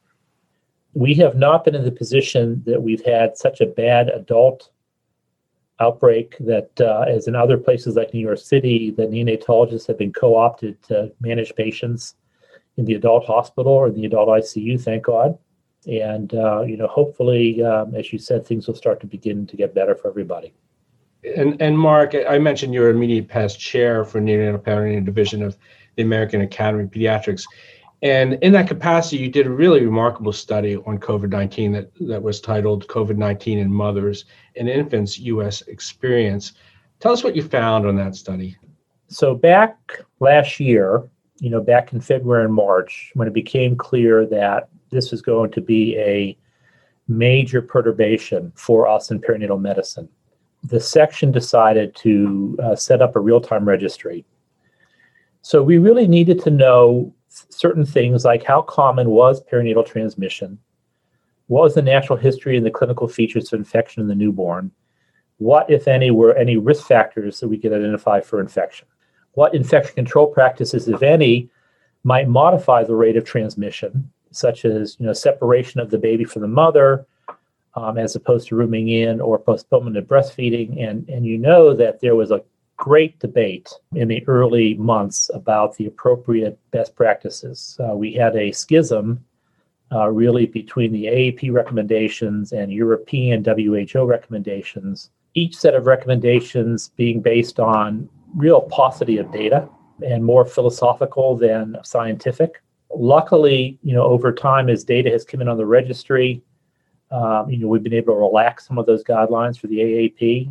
We 0.93 1.15
have 1.15 1.37
not 1.37 1.65
been 1.65 1.75
in 1.75 1.87
the 1.87 1.91
position 1.91 2.63
that 2.67 2.83
we've 2.83 3.07
had 3.07 3.39
such 3.39 3.63
a 3.63 3.67
bad 3.67 4.11
adult 4.11 4.69
outbreak 5.81 6.37
that, 6.41 6.79
uh, 6.79 7.07
as 7.09 7.27
in 7.27 7.35
other 7.35 7.57
places 7.57 7.97
like 7.97 8.13
New 8.13 8.21
York 8.21 8.41
City, 8.41 8.91
the 8.91 9.07
neonatologists 9.07 9.87
have 9.87 9.97
been 9.97 10.13
co-opted 10.13 10.83
to 10.89 11.11
manage 11.23 11.55
patients 11.55 12.17
in 12.77 12.85
the 12.85 12.97
adult 12.97 13.25
hospital 13.25 13.73
or 13.73 13.87
in 13.87 13.95
the 13.95 14.05
adult 14.05 14.29
ICU. 14.29 14.79
Thank 14.79 15.05
God 15.05 15.39
and 15.87 16.35
uh, 16.35 16.63
you 16.63 16.77
know 16.77 16.87
hopefully 16.87 17.63
um, 17.63 17.95
as 17.95 18.13
you 18.13 18.19
said 18.19 18.47
things 18.47 18.67
will 18.67 18.75
start 18.75 19.01
to 19.01 19.07
begin 19.07 19.47
to 19.47 19.57
get 19.57 19.75
better 19.75 19.95
for 19.95 20.09
everybody. 20.09 20.53
And 21.37 21.61
and 21.61 21.79
mark 21.79 22.15
i 22.29 22.39
mentioned 22.39 22.75
you're 22.75 22.91
immediate 22.91 23.29
past 23.29 23.59
chair 23.59 24.05
for 24.05 24.21
neonatal 24.21 24.63
perinatal 24.63 25.05
division 25.05 25.43
of 25.43 25.57
the 25.97 26.03
american 26.03 26.41
academy 26.41 26.85
of 26.85 26.91
pediatrics. 26.91 27.45
And 28.03 28.35
in 28.43 28.53
that 28.53 28.69
capacity 28.69 29.17
you 29.19 29.31
did 29.31 29.47
a 29.47 29.51
really 29.51 29.85
remarkable 29.85 30.33
study 30.33 30.77
on 30.77 30.99
covid-19 30.99 31.73
that, 31.73 31.91
that 32.09 32.23
was 32.23 32.41
titled 32.41 32.87
covid-19 32.89 33.59
in 33.59 33.73
mothers 33.73 34.27
and 34.57 34.69
infants 34.69 35.19
us 35.19 35.63
experience. 35.63 36.53
Tell 37.01 37.13
us 37.13 37.23
what 37.23 37.37
you 37.37 37.43
found 37.43 37.87
on 37.87 37.97
that 37.97 38.15
study. 38.15 38.57
So 39.09 39.35
back 39.35 40.01
last 40.21 40.61
year 40.61 41.09
you 41.39 41.51
know 41.51 41.61
back 41.61 41.93
in 41.93 42.01
february 42.01 42.45
and 42.45 42.55
march 42.55 43.11
when 43.15 43.29
it 43.29 43.35
became 43.35 43.77
clear 43.77 44.25
that 44.27 44.69
this 44.97 45.11
was 45.11 45.23
going 45.23 45.51
to 45.53 45.61
be 45.61 45.97
a 45.99 46.37
major 47.09 47.63
perturbation 47.63 48.53
for 48.57 48.89
us 48.89 49.11
in 49.11 49.21
perinatal 49.21 49.61
medicine. 49.61 50.09
The 50.65 50.81
section 50.81 51.31
decided 51.31 51.95
to 51.97 52.59
uh, 52.63 52.75
set 52.75 53.03
up 53.03 53.15
a 53.15 53.21
real 53.21 53.41
time 53.41 53.69
registry. 53.69 54.25
So 55.43 55.63
we 55.63 55.79
really 55.79 56.09
needed 56.09 56.43
to 56.43 56.51
know 56.51 57.15
certain 57.29 57.85
things 57.85 58.25
like 58.25 58.43
how 58.43 58.63
common 58.63 59.11
was 59.11 59.45
perinatal 59.45 59.87
transmission, 59.87 60.59
what 61.49 61.63
was 61.63 61.75
the 61.75 61.83
natural 61.83 62.19
history 62.19 62.57
and 62.57 62.67
the 62.67 62.71
clinical 62.71 63.07
features 63.07 63.53
of 63.53 63.59
infection 63.59 64.03
in 64.03 64.09
the 64.09 64.15
newborn, 64.15 64.73
what, 65.39 65.71
if 65.71 65.87
any, 65.87 66.11
were 66.11 66.35
any 66.35 66.57
risk 66.57 66.87
factors 66.87 67.41
that 67.41 67.49
we 67.49 67.59
could 67.59 67.73
identify 67.73 68.21
for 68.21 68.41
infection, 68.41 68.89
what 69.33 69.55
infection 69.55 69.95
control 69.95 70.27
practices, 70.27 70.89
if 70.89 71.03
any, 71.03 71.49
might 72.05 72.29
modify 72.29 72.83
the 72.83 72.95
rate 72.95 73.17
of 73.17 73.25
transmission, 73.25 74.11
such 74.37 74.65
as 74.65 74.97
you 74.99 75.07
know 75.07 75.13
separation 75.13 75.81
of 75.81 75.91
the 75.91 75.99
baby 75.99 76.25
from 76.25 76.43
the 76.43 76.49
mother, 76.49 77.07
um, 77.75 77.99
as 77.99 78.17
opposed 78.17 78.49
to 78.49 78.57
rooming 78.57 78.89
in 78.89 79.21
or 79.21 79.39
postponement 79.39 79.97
of 79.97 80.05
breastfeeding. 80.05 80.83
And 80.87 81.09
and 81.09 81.25
you 81.25 81.39
know 81.39 81.75
that 81.75 82.01
there 82.01 82.15
was 82.15 82.31
a 82.31 82.43
great 82.77 83.19
debate 83.19 83.73
in 83.95 84.09
the 84.09 84.27
early 84.29 84.75
months 84.75 85.31
about 85.35 85.77
the 85.77 85.87
appropriate 85.87 86.59
best 86.71 86.95
practices. 86.95 87.79
Uh, 87.81 87.95
we 87.95 88.13
had 88.13 88.37
a 88.37 88.53
schism 88.53 89.25
uh, 89.93 90.09
really 90.09 90.47
between 90.47 90.93
the 90.93 91.05
AAP 91.05 91.53
recommendations 91.53 92.53
and 92.53 92.73
European 92.73 93.45
WHO 93.45 94.05
recommendations, 94.05 95.11
each 95.35 95.57
set 95.57 95.75
of 95.75 95.87
recommendations 95.87 96.89
being 96.97 97.21
based 97.21 97.61
on 97.61 98.09
real 98.35 98.63
paucity 98.63 99.19
of 99.19 99.31
data 99.33 99.69
and 100.05 100.25
more 100.25 100.45
philosophical 100.45 101.37
than 101.37 101.77
scientific. 101.83 102.63
Luckily, 102.95 103.79
you 103.83 103.95
know, 103.95 104.05
over 104.05 104.33
time, 104.33 104.69
as 104.69 104.85
data 104.85 105.11
has 105.11 105.25
come 105.25 105.41
in 105.41 105.49
on 105.49 105.57
the 105.57 105.67
registry, 105.67 106.43
um, 107.11 107.51
you 107.51 107.59
know, 107.59 107.69
we've 107.69 107.83
been 107.83 107.95
able 107.95 108.15
to 108.15 108.21
relax 108.21 108.67
some 108.67 108.79
of 108.79 108.87
those 108.87 109.05
guidelines 109.05 109.59
for 109.59 109.67
the 109.67 109.79
AAP. 109.79 110.51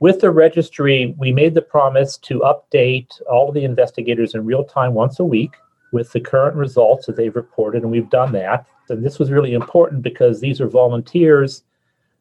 With 0.00 0.20
the 0.20 0.30
registry, 0.30 1.14
we 1.18 1.32
made 1.32 1.54
the 1.54 1.62
promise 1.62 2.16
to 2.18 2.40
update 2.40 3.20
all 3.30 3.48
of 3.48 3.54
the 3.54 3.64
investigators 3.64 4.34
in 4.34 4.44
real 4.44 4.64
time 4.64 4.94
once 4.94 5.20
a 5.20 5.24
week 5.24 5.54
with 5.92 6.10
the 6.12 6.20
current 6.20 6.56
results 6.56 7.06
that 7.06 7.16
they've 7.16 7.36
reported, 7.36 7.82
and 7.82 7.90
we've 7.90 8.10
done 8.10 8.32
that. 8.32 8.66
And 8.88 9.04
this 9.04 9.18
was 9.18 9.30
really 9.30 9.54
important 9.54 10.02
because 10.02 10.40
these 10.40 10.60
are 10.60 10.68
volunteers 10.68 11.62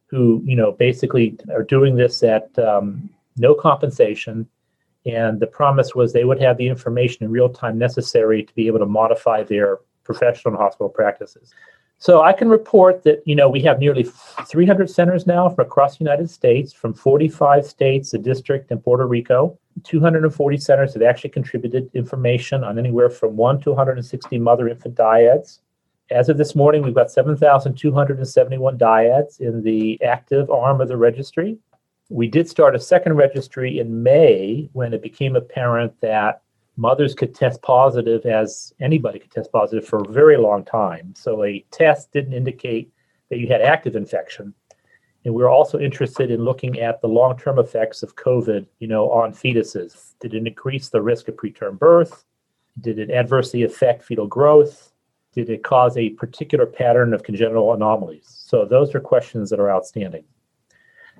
who, 0.07 0.41
you 0.45 0.55
know, 0.55 0.71
basically 0.73 1.37
are 1.51 1.63
doing 1.63 1.95
this 1.95 2.21
at 2.21 2.57
um, 2.59 3.09
no 3.37 3.55
compensation 3.55 4.47
and 5.05 5.39
the 5.39 5.47
promise 5.47 5.93
was 5.93 6.13
they 6.13 6.23
would 6.23 6.41
have 6.41 6.57
the 6.57 6.67
information 6.67 7.23
in 7.23 7.31
real 7.31 7.49
time 7.49 7.77
necessary 7.77 8.43
to 8.43 8.55
be 8.55 8.67
able 8.67 8.79
to 8.79 8.85
modify 8.85 9.43
their 9.43 9.79
professional 10.03 10.53
and 10.53 10.61
hospital 10.61 10.89
practices. 10.89 11.53
So 11.97 12.21
I 12.21 12.33
can 12.33 12.49
report 12.49 13.03
that 13.03 13.21
you 13.25 13.35
know 13.35 13.47
we 13.49 13.61
have 13.61 13.79
nearly 13.79 14.03
300 14.03 14.89
centers 14.89 15.25
now 15.25 15.47
from 15.49 15.65
across 15.65 15.97
the 15.97 16.03
United 16.03 16.29
States, 16.29 16.73
from 16.73 16.93
45 16.93 17.65
states, 17.65 18.13
a 18.13 18.17
district, 18.17 18.71
and 18.71 18.83
Puerto 18.83 19.07
Rico. 19.07 19.57
240 19.83 20.57
centers 20.57 20.93
have 20.93 21.01
actually 21.01 21.29
contributed 21.29 21.89
information 21.93 22.63
on 22.63 22.77
anywhere 22.77 23.09
from 23.09 23.35
one 23.35 23.59
to 23.61 23.69
160 23.69 24.37
mother-infant 24.37 24.95
dyads. 24.95 25.59
As 26.11 26.29
of 26.29 26.37
this 26.37 26.55
morning, 26.55 26.83
we've 26.83 26.93
got 26.93 27.09
7,271 27.09 28.77
dyads 28.77 29.39
in 29.39 29.63
the 29.63 30.01
active 30.03 30.49
arm 30.51 30.81
of 30.81 30.89
the 30.89 30.97
registry. 30.97 31.57
We 32.09 32.27
did 32.27 32.49
start 32.49 32.75
a 32.75 32.79
second 32.79 33.13
registry 33.13 33.79
in 33.79 34.03
May 34.03 34.69
when 34.73 34.93
it 34.93 35.01
became 35.01 35.35
apparent 35.35 35.99
that 36.01 36.41
mothers 36.75 37.13
could 37.13 37.33
test 37.33 37.61
positive 37.61 38.25
as 38.25 38.73
anybody 38.79 39.19
could 39.19 39.31
test 39.31 39.51
positive 39.51 39.87
for 39.87 39.99
a 39.99 40.11
very 40.11 40.37
long 40.37 40.65
time. 40.65 41.13
So 41.15 41.43
a 41.43 41.65
test 41.71 42.11
didn't 42.11 42.33
indicate 42.33 42.91
that 43.29 43.39
you 43.39 43.47
had 43.47 43.61
active 43.61 43.95
infection. 43.95 44.53
And 45.25 45.33
we 45.33 45.43
are 45.43 45.49
also 45.49 45.79
interested 45.79 46.29
in 46.31 46.43
looking 46.43 46.79
at 46.79 47.01
the 47.01 47.07
long-term 47.07 47.57
effects 47.57 48.03
of 48.03 48.15
COVID, 48.15 48.65
you 48.79 48.87
know, 48.87 49.09
on 49.09 49.31
fetuses. 49.31 50.15
Did 50.19 50.33
it 50.33 50.45
increase 50.45 50.89
the 50.89 51.01
risk 51.01 51.29
of 51.29 51.35
preterm 51.35 51.79
birth? 51.79 52.25
Did 52.81 52.99
it 52.99 53.11
adversely 53.11 53.63
affect 53.63 54.03
fetal 54.03 54.27
growth? 54.27 54.91
Did 55.31 55.49
it 55.49 55.63
cause 55.63 55.95
a 55.95 56.09
particular 56.09 56.65
pattern 56.65 57.13
of 57.13 57.23
congenital 57.23 57.73
anomalies? 57.73 58.25
So 58.27 58.65
those 58.65 58.93
are 58.93 58.99
questions 58.99 59.49
that 59.49 59.59
are 59.59 59.71
outstanding. 59.71 60.25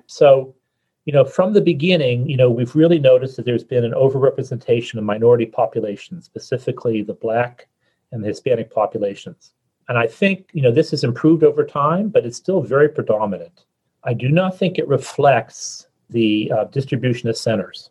So 0.06 0.54
you 1.04 1.12
know, 1.12 1.24
from 1.24 1.52
the 1.52 1.60
beginning, 1.60 2.28
you 2.28 2.36
know, 2.36 2.50
we've 2.50 2.74
really 2.74 2.98
noticed 2.98 3.36
that 3.36 3.44
there's 3.44 3.64
been 3.64 3.84
an 3.84 3.92
overrepresentation 3.92 4.96
of 4.96 5.04
minority 5.04 5.46
populations, 5.46 6.24
specifically 6.24 7.02
the 7.02 7.14
Black 7.14 7.68
and 8.12 8.22
the 8.22 8.28
Hispanic 8.28 8.72
populations. 8.72 9.52
And 9.88 9.98
I 9.98 10.06
think, 10.06 10.48
you 10.52 10.62
know, 10.62 10.72
this 10.72 10.92
has 10.92 11.04
improved 11.04 11.44
over 11.44 11.64
time, 11.64 12.08
but 12.08 12.24
it's 12.24 12.38
still 12.38 12.62
very 12.62 12.88
predominant. 12.88 13.64
I 14.04 14.14
do 14.14 14.30
not 14.30 14.58
think 14.58 14.78
it 14.78 14.88
reflects 14.88 15.88
the 16.08 16.50
uh, 16.56 16.64
distribution 16.64 17.28
of 17.28 17.36
centers. 17.36 17.90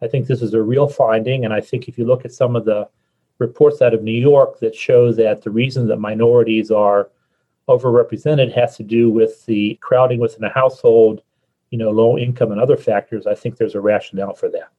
I 0.00 0.08
think 0.08 0.26
this 0.26 0.40
is 0.40 0.54
a 0.54 0.62
real 0.62 0.88
finding. 0.88 1.44
And 1.44 1.52
I 1.52 1.60
think 1.60 1.88
if 1.88 1.98
you 1.98 2.06
look 2.06 2.24
at 2.24 2.32
some 2.32 2.56
of 2.56 2.64
the 2.64 2.88
reports 3.38 3.82
out 3.82 3.94
of 3.94 4.02
New 4.02 4.12
York 4.12 4.58
that 4.60 4.74
show 4.74 5.12
that 5.12 5.42
the 5.42 5.50
reason 5.50 5.86
that 5.88 5.98
minorities 5.98 6.70
are 6.70 7.10
overrepresented 7.68 8.54
has 8.54 8.76
to 8.78 8.82
do 8.82 9.10
with 9.10 9.44
the 9.44 9.78
crowding 9.82 10.18
within 10.18 10.44
a 10.44 10.52
household 10.52 11.22
you 11.70 11.78
know, 11.78 11.90
low 11.90 12.18
income 12.18 12.52
and 12.52 12.60
other 12.60 12.76
factors, 12.76 13.26
I 13.26 13.34
think 13.34 13.56
there's 13.56 13.74
a 13.74 13.80
rationale 13.80 14.34
for 14.34 14.48
that. 14.50 14.70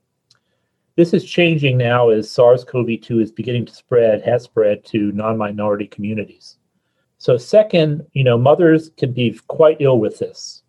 This 0.96 1.14
is 1.14 1.24
changing 1.24 1.78
now 1.78 2.10
as 2.10 2.30
SARS-CoV-2 2.32 3.22
is 3.22 3.32
beginning 3.32 3.66
to 3.68 3.74
spread, 3.74 4.22
has 4.24 4.44
spread 4.44 4.84
to 4.86 5.12
non-minority 5.14 5.88
communities. 5.88 6.58
So 7.20 7.38
second, 7.38 8.06
you 8.14 8.24
know, 8.24 8.38
mothers 8.38 8.92
can 8.98 9.14
be 9.14 9.40
quite 9.48 9.78
ill 9.80 10.00
with 10.00 10.20
this. 10.20 10.64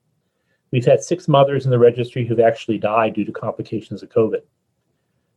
We've 0.70 0.84
had 0.84 1.02
six 1.02 1.26
mothers 1.26 1.64
in 1.64 1.70
the 1.70 1.78
registry 1.78 2.24
who've 2.24 2.40
actually 2.40 2.78
died 2.78 3.14
due 3.14 3.24
to 3.24 3.32
complications 3.32 4.02
of 4.02 4.10
COVID. 4.10 4.42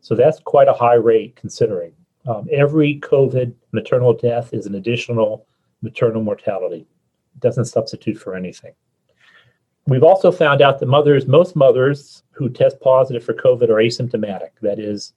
So 0.02 0.16
that's 0.16 0.40
quite 0.40 0.68
a 0.68 0.74
high 0.74 0.96
rate 0.96 1.36
considering. 1.36 1.94
Um, 2.28 2.48
every 2.52 3.00
COVID 3.00 3.54
maternal 3.72 4.14
death 4.14 4.54
is 4.54 4.66
an 4.66 4.76
additional 4.76 5.48
maternal 5.82 6.22
mortality. 6.22 6.88
It 7.36 7.40
doesn't 7.40 7.66
substitute 7.66 8.18
for 8.18 8.36
anything. 8.36 8.74
We've 9.86 10.04
also 10.04 10.32
found 10.32 10.62
out 10.62 10.80
that 10.80 10.86
mothers, 10.86 11.28
most 11.28 11.56
mothers 11.56 12.24
who 12.32 12.50
test 12.50 12.80
positive 12.80 13.24
for 13.24 13.34
COVID 13.34 13.70
are 13.70 13.84
asymptomatic. 13.84 14.52
That 14.62 14.80
is, 14.80 15.14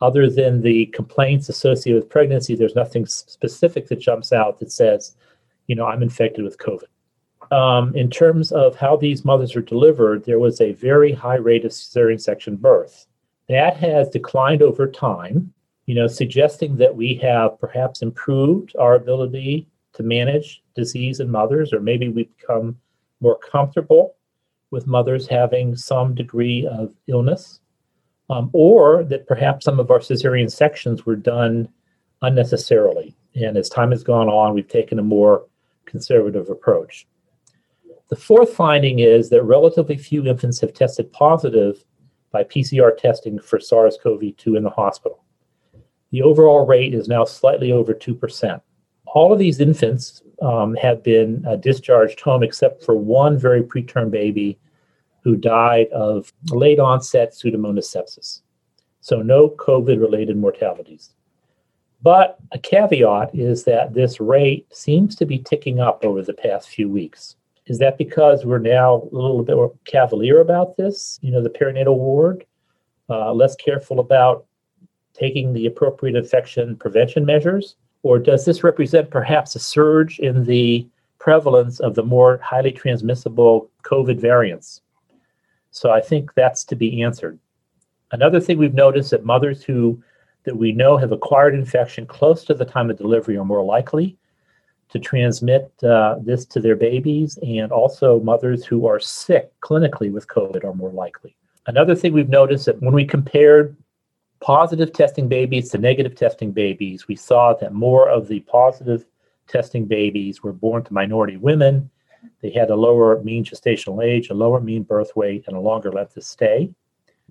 other 0.00 0.30
than 0.30 0.62
the 0.62 0.86
complaints 0.86 1.48
associated 1.50 2.02
with 2.02 2.10
pregnancy, 2.10 2.54
there's 2.54 2.74
nothing 2.74 3.04
specific 3.04 3.88
that 3.88 4.00
jumps 4.00 4.32
out 4.32 4.58
that 4.58 4.72
says, 4.72 5.16
you 5.66 5.74
know, 5.74 5.86
I'm 5.86 6.02
infected 6.02 6.44
with 6.44 6.58
COVID. 6.58 6.84
Um, 7.52 7.94
in 7.94 8.08
terms 8.08 8.52
of 8.52 8.76
how 8.76 8.96
these 8.96 9.24
mothers 9.24 9.54
are 9.54 9.60
delivered, 9.60 10.24
there 10.24 10.38
was 10.38 10.60
a 10.60 10.72
very 10.72 11.12
high 11.12 11.36
rate 11.36 11.64
of 11.64 11.72
cesarean 11.72 12.20
section 12.20 12.56
birth. 12.56 13.06
That 13.48 13.76
has 13.76 14.08
declined 14.08 14.62
over 14.62 14.86
time, 14.86 15.52
you 15.86 15.94
know, 15.94 16.06
suggesting 16.06 16.76
that 16.76 16.94
we 16.94 17.14
have 17.16 17.58
perhaps 17.58 18.00
improved 18.00 18.74
our 18.78 18.94
ability 18.94 19.66
to 19.94 20.02
manage 20.04 20.62
disease 20.74 21.20
in 21.20 21.28
mothers, 21.28 21.72
or 21.72 21.80
maybe 21.80 22.08
we've 22.08 22.34
become 22.38 22.76
more 23.20 23.38
comfortable 23.38 24.16
with 24.70 24.86
mothers 24.86 25.26
having 25.26 25.76
some 25.76 26.14
degree 26.14 26.66
of 26.66 26.94
illness, 27.08 27.60
um, 28.28 28.50
or 28.52 29.04
that 29.04 29.26
perhaps 29.26 29.64
some 29.64 29.80
of 29.80 29.90
our 29.90 29.98
cesarean 29.98 30.50
sections 30.50 31.04
were 31.04 31.16
done 31.16 31.68
unnecessarily. 32.22 33.14
And 33.34 33.56
as 33.56 33.68
time 33.68 33.90
has 33.90 34.04
gone 34.04 34.28
on, 34.28 34.54
we've 34.54 34.68
taken 34.68 34.98
a 34.98 35.02
more 35.02 35.46
conservative 35.84 36.48
approach. 36.48 37.06
The 38.08 38.16
fourth 38.16 38.54
finding 38.54 39.00
is 39.00 39.30
that 39.30 39.42
relatively 39.44 39.96
few 39.96 40.26
infants 40.26 40.60
have 40.60 40.72
tested 40.72 41.12
positive 41.12 41.84
by 42.32 42.44
PCR 42.44 42.96
testing 42.96 43.38
for 43.38 43.58
SARS 43.58 43.98
CoV 44.02 44.36
2 44.36 44.56
in 44.56 44.62
the 44.62 44.70
hospital. 44.70 45.24
The 46.10 46.22
overall 46.22 46.66
rate 46.66 46.94
is 46.94 47.08
now 47.08 47.24
slightly 47.24 47.72
over 47.72 47.94
2%. 47.94 48.60
All 49.06 49.32
of 49.32 49.38
these 49.38 49.60
infants 49.60 50.22
um, 50.40 50.74
have 50.74 51.02
been 51.02 51.44
uh, 51.46 51.56
discharged 51.56 52.20
home, 52.20 52.42
except 52.42 52.82
for 52.82 52.94
one 52.94 53.38
very 53.38 53.62
preterm 53.62 54.10
baby 54.10 54.58
who 55.22 55.36
died 55.36 55.88
of 55.88 56.32
late 56.50 56.78
onset 56.78 57.32
Pseudomonas 57.32 57.94
sepsis. 57.94 58.40
So, 59.00 59.22
no 59.22 59.50
COVID 59.50 60.00
related 60.00 60.36
mortalities. 60.36 61.10
But 62.02 62.38
a 62.52 62.58
caveat 62.58 63.34
is 63.34 63.64
that 63.64 63.92
this 63.92 64.20
rate 64.20 64.66
seems 64.74 65.14
to 65.16 65.26
be 65.26 65.38
ticking 65.38 65.80
up 65.80 66.04
over 66.04 66.22
the 66.22 66.32
past 66.32 66.68
few 66.68 66.88
weeks. 66.88 67.36
Is 67.66 67.78
that 67.78 67.98
because 67.98 68.44
we're 68.44 68.58
now 68.58 69.08
a 69.12 69.14
little 69.14 69.42
bit 69.42 69.56
more 69.56 69.72
cavalier 69.84 70.40
about 70.40 70.76
this, 70.76 71.18
you 71.22 71.30
know, 71.30 71.42
the 71.42 71.50
perinatal 71.50 71.96
ward, 71.96 72.46
uh, 73.08 73.32
less 73.32 73.54
careful 73.56 74.00
about 74.00 74.46
taking 75.12 75.52
the 75.52 75.66
appropriate 75.66 76.16
infection 76.16 76.76
prevention 76.76 77.24
measures? 77.24 77.76
Or 78.02 78.18
does 78.18 78.44
this 78.44 78.64
represent 78.64 79.10
perhaps 79.10 79.54
a 79.54 79.58
surge 79.58 80.18
in 80.18 80.44
the 80.44 80.86
prevalence 81.18 81.80
of 81.80 81.94
the 81.94 82.02
more 82.02 82.38
highly 82.38 82.72
transmissible 82.72 83.70
COVID 83.84 84.18
variants? 84.18 84.80
So 85.70 85.90
I 85.90 86.00
think 86.00 86.34
that's 86.34 86.64
to 86.64 86.76
be 86.76 87.02
answered. 87.02 87.38
Another 88.12 88.40
thing 88.40 88.58
we've 88.58 88.74
noticed 88.74 89.10
that 89.10 89.24
mothers 89.24 89.62
who 89.62 90.02
that 90.44 90.56
we 90.56 90.72
know 90.72 90.96
have 90.96 91.12
acquired 91.12 91.54
infection 91.54 92.06
close 92.06 92.44
to 92.44 92.54
the 92.54 92.64
time 92.64 92.90
of 92.90 92.96
delivery 92.96 93.36
are 93.36 93.44
more 93.44 93.62
likely 93.62 94.16
to 94.88 94.98
transmit 94.98 95.70
uh, 95.84 96.16
this 96.20 96.44
to 96.46 96.60
their 96.60 96.74
babies, 96.74 97.38
and 97.42 97.70
also 97.70 98.18
mothers 98.20 98.64
who 98.64 98.86
are 98.86 98.98
sick 98.98 99.52
clinically 99.60 100.10
with 100.10 100.26
COVID 100.26 100.64
are 100.64 100.74
more 100.74 100.90
likely. 100.90 101.36
Another 101.66 101.94
thing 101.94 102.12
we've 102.12 102.28
noticed 102.28 102.66
that 102.66 102.82
when 102.82 102.94
we 102.94 103.04
compared 103.04 103.76
positive 104.40 104.92
testing 104.92 105.28
babies 105.28 105.70
to 105.70 105.78
negative 105.78 106.14
testing 106.14 106.50
babies, 106.52 107.06
we 107.06 107.16
saw 107.16 107.54
that 107.54 107.74
more 107.74 108.08
of 108.08 108.28
the 108.28 108.40
positive 108.40 109.04
testing 109.46 109.84
babies 109.84 110.42
were 110.42 110.52
born 110.52 110.82
to 110.84 110.94
minority 110.94 111.36
women. 111.36 111.90
They 112.40 112.50
had 112.50 112.70
a 112.70 112.76
lower 112.76 113.22
mean 113.22 113.44
gestational 113.44 114.04
age, 114.04 114.30
a 114.30 114.34
lower 114.34 114.60
mean 114.60 114.82
birth 114.82 115.14
weight, 115.16 115.44
and 115.46 115.56
a 115.56 115.60
longer 115.60 115.92
length 115.92 116.16
of 116.16 116.24
stay. 116.24 116.72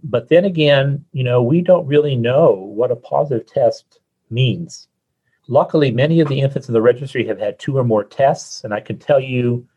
But 0.04 0.30
then 0.30 0.46
again, 0.46 1.04
you 1.12 1.24
know, 1.24 1.42
we 1.42 1.62
don't 1.62 1.86
really 1.86 2.16
know 2.16 2.54
what 2.54 2.92
a 2.92 2.96
positive 2.96 3.48
test 3.48 4.00
means. 4.30 4.88
Luckily, 5.48 5.92
many 5.92 6.20
of 6.20 6.28
the 6.28 6.40
infants 6.40 6.68
in 6.68 6.74
the 6.74 6.82
registry 6.82 7.26
have 7.26 7.40
had 7.40 7.58
two 7.58 7.78
or 7.78 7.84
more 7.84 8.04
tests, 8.04 8.64
and 8.64 8.74
I 8.74 8.80
can 8.80 9.00
tell 9.00 9.20
you 9.20 9.68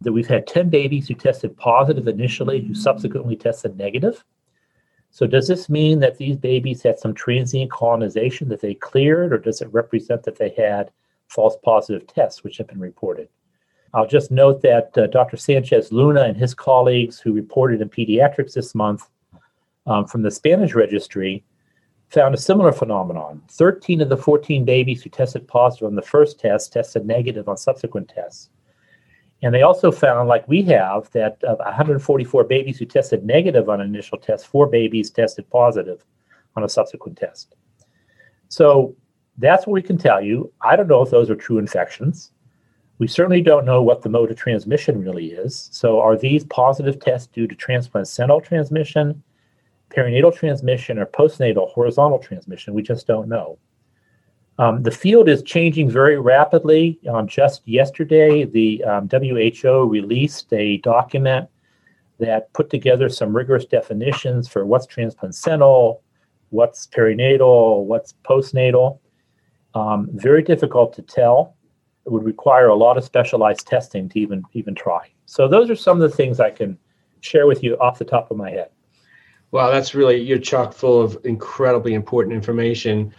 that 0.00 0.12
we've 0.12 0.26
had 0.26 0.46
10 0.46 0.70
babies 0.70 1.06
who 1.06 1.14
tested 1.14 1.56
positive 1.56 2.08
initially, 2.08 2.60
who 2.60 2.74
subsequently 2.74 3.36
tested 3.36 3.76
negative. 3.76 4.24
So 5.10 5.26
does 5.26 5.48
this 5.48 5.68
mean 5.68 6.00
that 6.00 6.18
these 6.18 6.36
babies 6.36 6.82
had 6.82 6.98
some 6.98 7.14
transient 7.14 7.70
colonization 7.70 8.48
that 8.48 8.60
they 8.60 8.74
cleared, 8.74 9.32
or 9.32 9.38
does 9.38 9.60
it 9.60 9.72
represent 9.72 10.22
that 10.24 10.36
they 10.36 10.50
had 10.50 10.90
false 11.28 11.56
positive 11.62 12.06
tests, 12.06 12.44
which 12.44 12.58
have 12.58 12.66
been 12.66 12.80
reported? 12.80 13.28
I'll 13.94 14.06
just 14.06 14.30
note 14.30 14.60
that 14.62 14.96
uh, 14.98 15.06
Dr. 15.06 15.36
Sanchez 15.36 15.92
Luna 15.92 16.22
and 16.22 16.36
his 16.36 16.54
colleagues 16.54 17.18
who 17.18 17.32
reported 17.32 17.80
in 17.80 17.88
pediatrics 17.88 18.52
this 18.52 18.74
month 18.74 19.08
um, 19.86 20.06
from 20.06 20.22
the 20.22 20.30
Spanish 20.30 20.74
registry 20.74 21.42
found 22.10 22.34
a 22.34 22.38
similar 22.38 22.72
phenomenon. 22.72 23.42
13 23.48 24.02
of 24.02 24.08
the 24.08 24.16
14 24.16 24.64
babies 24.64 25.02
who 25.02 25.10
tested 25.10 25.48
positive 25.48 25.86
on 25.86 25.94
the 25.94 26.02
first 26.02 26.38
test 26.38 26.72
tested 26.72 27.06
negative 27.06 27.48
on 27.48 27.56
subsequent 27.56 28.08
tests. 28.08 28.50
And 29.42 29.54
they 29.54 29.62
also 29.62 29.92
found, 29.92 30.28
like 30.28 30.48
we 30.48 30.62
have, 30.62 31.10
that 31.12 31.42
of 31.44 31.58
144 31.58 32.44
babies 32.44 32.78
who 32.78 32.86
tested 32.86 33.24
negative 33.24 33.68
on 33.68 33.80
an 33.80 33.86
initial 33.86 34.18
test, 34.18 34.46
four 34.46 34.66
babies 34.66 35.10
tested 35.10 35.48
positive 35.50 36.04
on 36.56 36.64
a 36.64 36.68
subsequent 36.68 37.18
test. 37.18 37.54
So 38.48 38.96
that's 39.36 39.66
what 39.66 39.74
we 39.74 39.82
can 39.82 39.96
tell 39.96 40.20
you. 40.20 40.52
I 40.60 40.74
don't 40.74 40.88
know 40.88 41.02
if 41.02 41.10
those 41.10 41.30
are 41.30 41.36
true 41.36 41.58
infections. 41.58 42.32
We 42.98 43.06
certainly 43.06 43.40
don't 43.40 43.64
know 43.64 43.80
what 43.80 44.02
the 44.02 44.08
mode 44.08 44.32
of 44.32 44.36
transmission 44.36 45.00
really 45.00 45.26
is. 45.26 45.68
So, 45.70 46.00
are 46.00 46.16
these 46.16 46.44
positive 46.44 46.98
tests 46.98 47.28
due 47.28 47.46
to 47.46 47.54
transplacental 47.54 48.42
transmission, 48.42 49.22
perinatal 49.90 50.34
transmission, 50.34 50.98
or 50.98 51.06
postnatal 51.06 51.70
horizontal 51.70 52.18
transmission? 52.18 52.74
We 52.74 52.82
just 52.82 53.06
don't 53.06 53.28
know. 53.28 53.56
Um, 54.58 54.82
the 54.82 54.90
field 54.90 55.28
is 55.28 55.42
changing 55.42 55.88
very 55.88 56.18
rapidly. 56.18 56.98
Um, 57.08 57.28
just 57.28 57.66
yesterday, 57.66 58.44
the 58.44 58.82
um, 58.84 59.08
WHO 59.08 59.88
released 59.88 60.52
a 60.52 60.78
document 60.78 61.48
that 62.18 62.52
put 62.52 62.68
together 62.68 63.08
some 63.08 63.34
rigorous 63.34 63.64
definitions 63.64 64.48
for 64.48 64.66
what's 64.66 64.86
transplacental, 64.86 66.00
what's 66.50 66.88
perinatal, 66.88 67.84
what's 67.84 68.14
postnatal. 68.24 68.98
Um, 69.74 70.08
very 70.12 70.42
difficult 70.42 70.92
to 70.94 71.02
tell. 71.02 71.54
It 72.04 72.10
would 72.10 72.24
require 72.24 72.68
a 72.68 72.74
lot 72.74 72.98
of 72.98 73.04
specialized 73.04 73.66
testing 73.66 74.08
to 74.08 74.18
even 74.18 74.42
even 74.54 74.74
try. 74.74 75.08
So 75.26 75.46
those 75.46 75.70
are 75.70 75.76
some 75.76 76.00
of 76.00 76.10
the 76.10 76.16
things 76.16 76.40
I 76.40 76.50
can 76.50 76.78
share 77.20 77.46
with 77.46 77.62
you 77.62 77.76
off 77.78 77.98
the 77.98 78.04
top 78.04 78.30
of 78.30 78.36
my 78.36 78.50
head. 78.50 78.70
Wow, 79.50 79.70
that's 79.70 79.94
really 79.94 80.20
you're 80.20 80.38
chock 80.38 80.72
full 80.72 81.00
of 81.00 81.18
incredibly 81.24 81.94
important 81.94 82.34
information. 82.34 83.14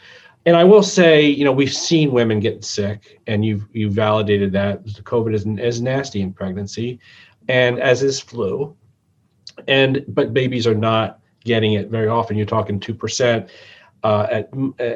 And 0.46 0.56
I 0.56 0.64
will 0.64 0.84
say, 0.84 1.26
you 1.26 1.44
know, 1.44 1.52
we've 1.52 1.74
seen 1.74 2.12
women 2.12 2.40
get 2.40 2.64
sick, 2.64 3.20
and 3.28 3.44
you've 3.44 3.68
you 3.74 3.90
validated 3.92 4.52
that 4.54 4.86
COVID 4.86 5.34
isn't 5.34 5.60
as 5.60 5.82
nasty 5.82 6.22
in 6.22 6.34
pregnancy, 6.34 7.00
and 7.48 7.80
as 7.80 8.04
is 8.04 8.20
flu, 8.20 8.76
and 9.68 10.04
but 10.08 10.34
babies 10.34 10.66
are 10.66 10.76
not 10.76 11.20
getting 11.44 11.74
it 11.74 11.90
very 11.90 12.08
often. 12.08 12.38
You're 12.38 12.46
talking 12.46 12.80
two 12.80 12.94
percent, 12.94 13.50
uh, 14.04 14.28
at, 14.32 14.54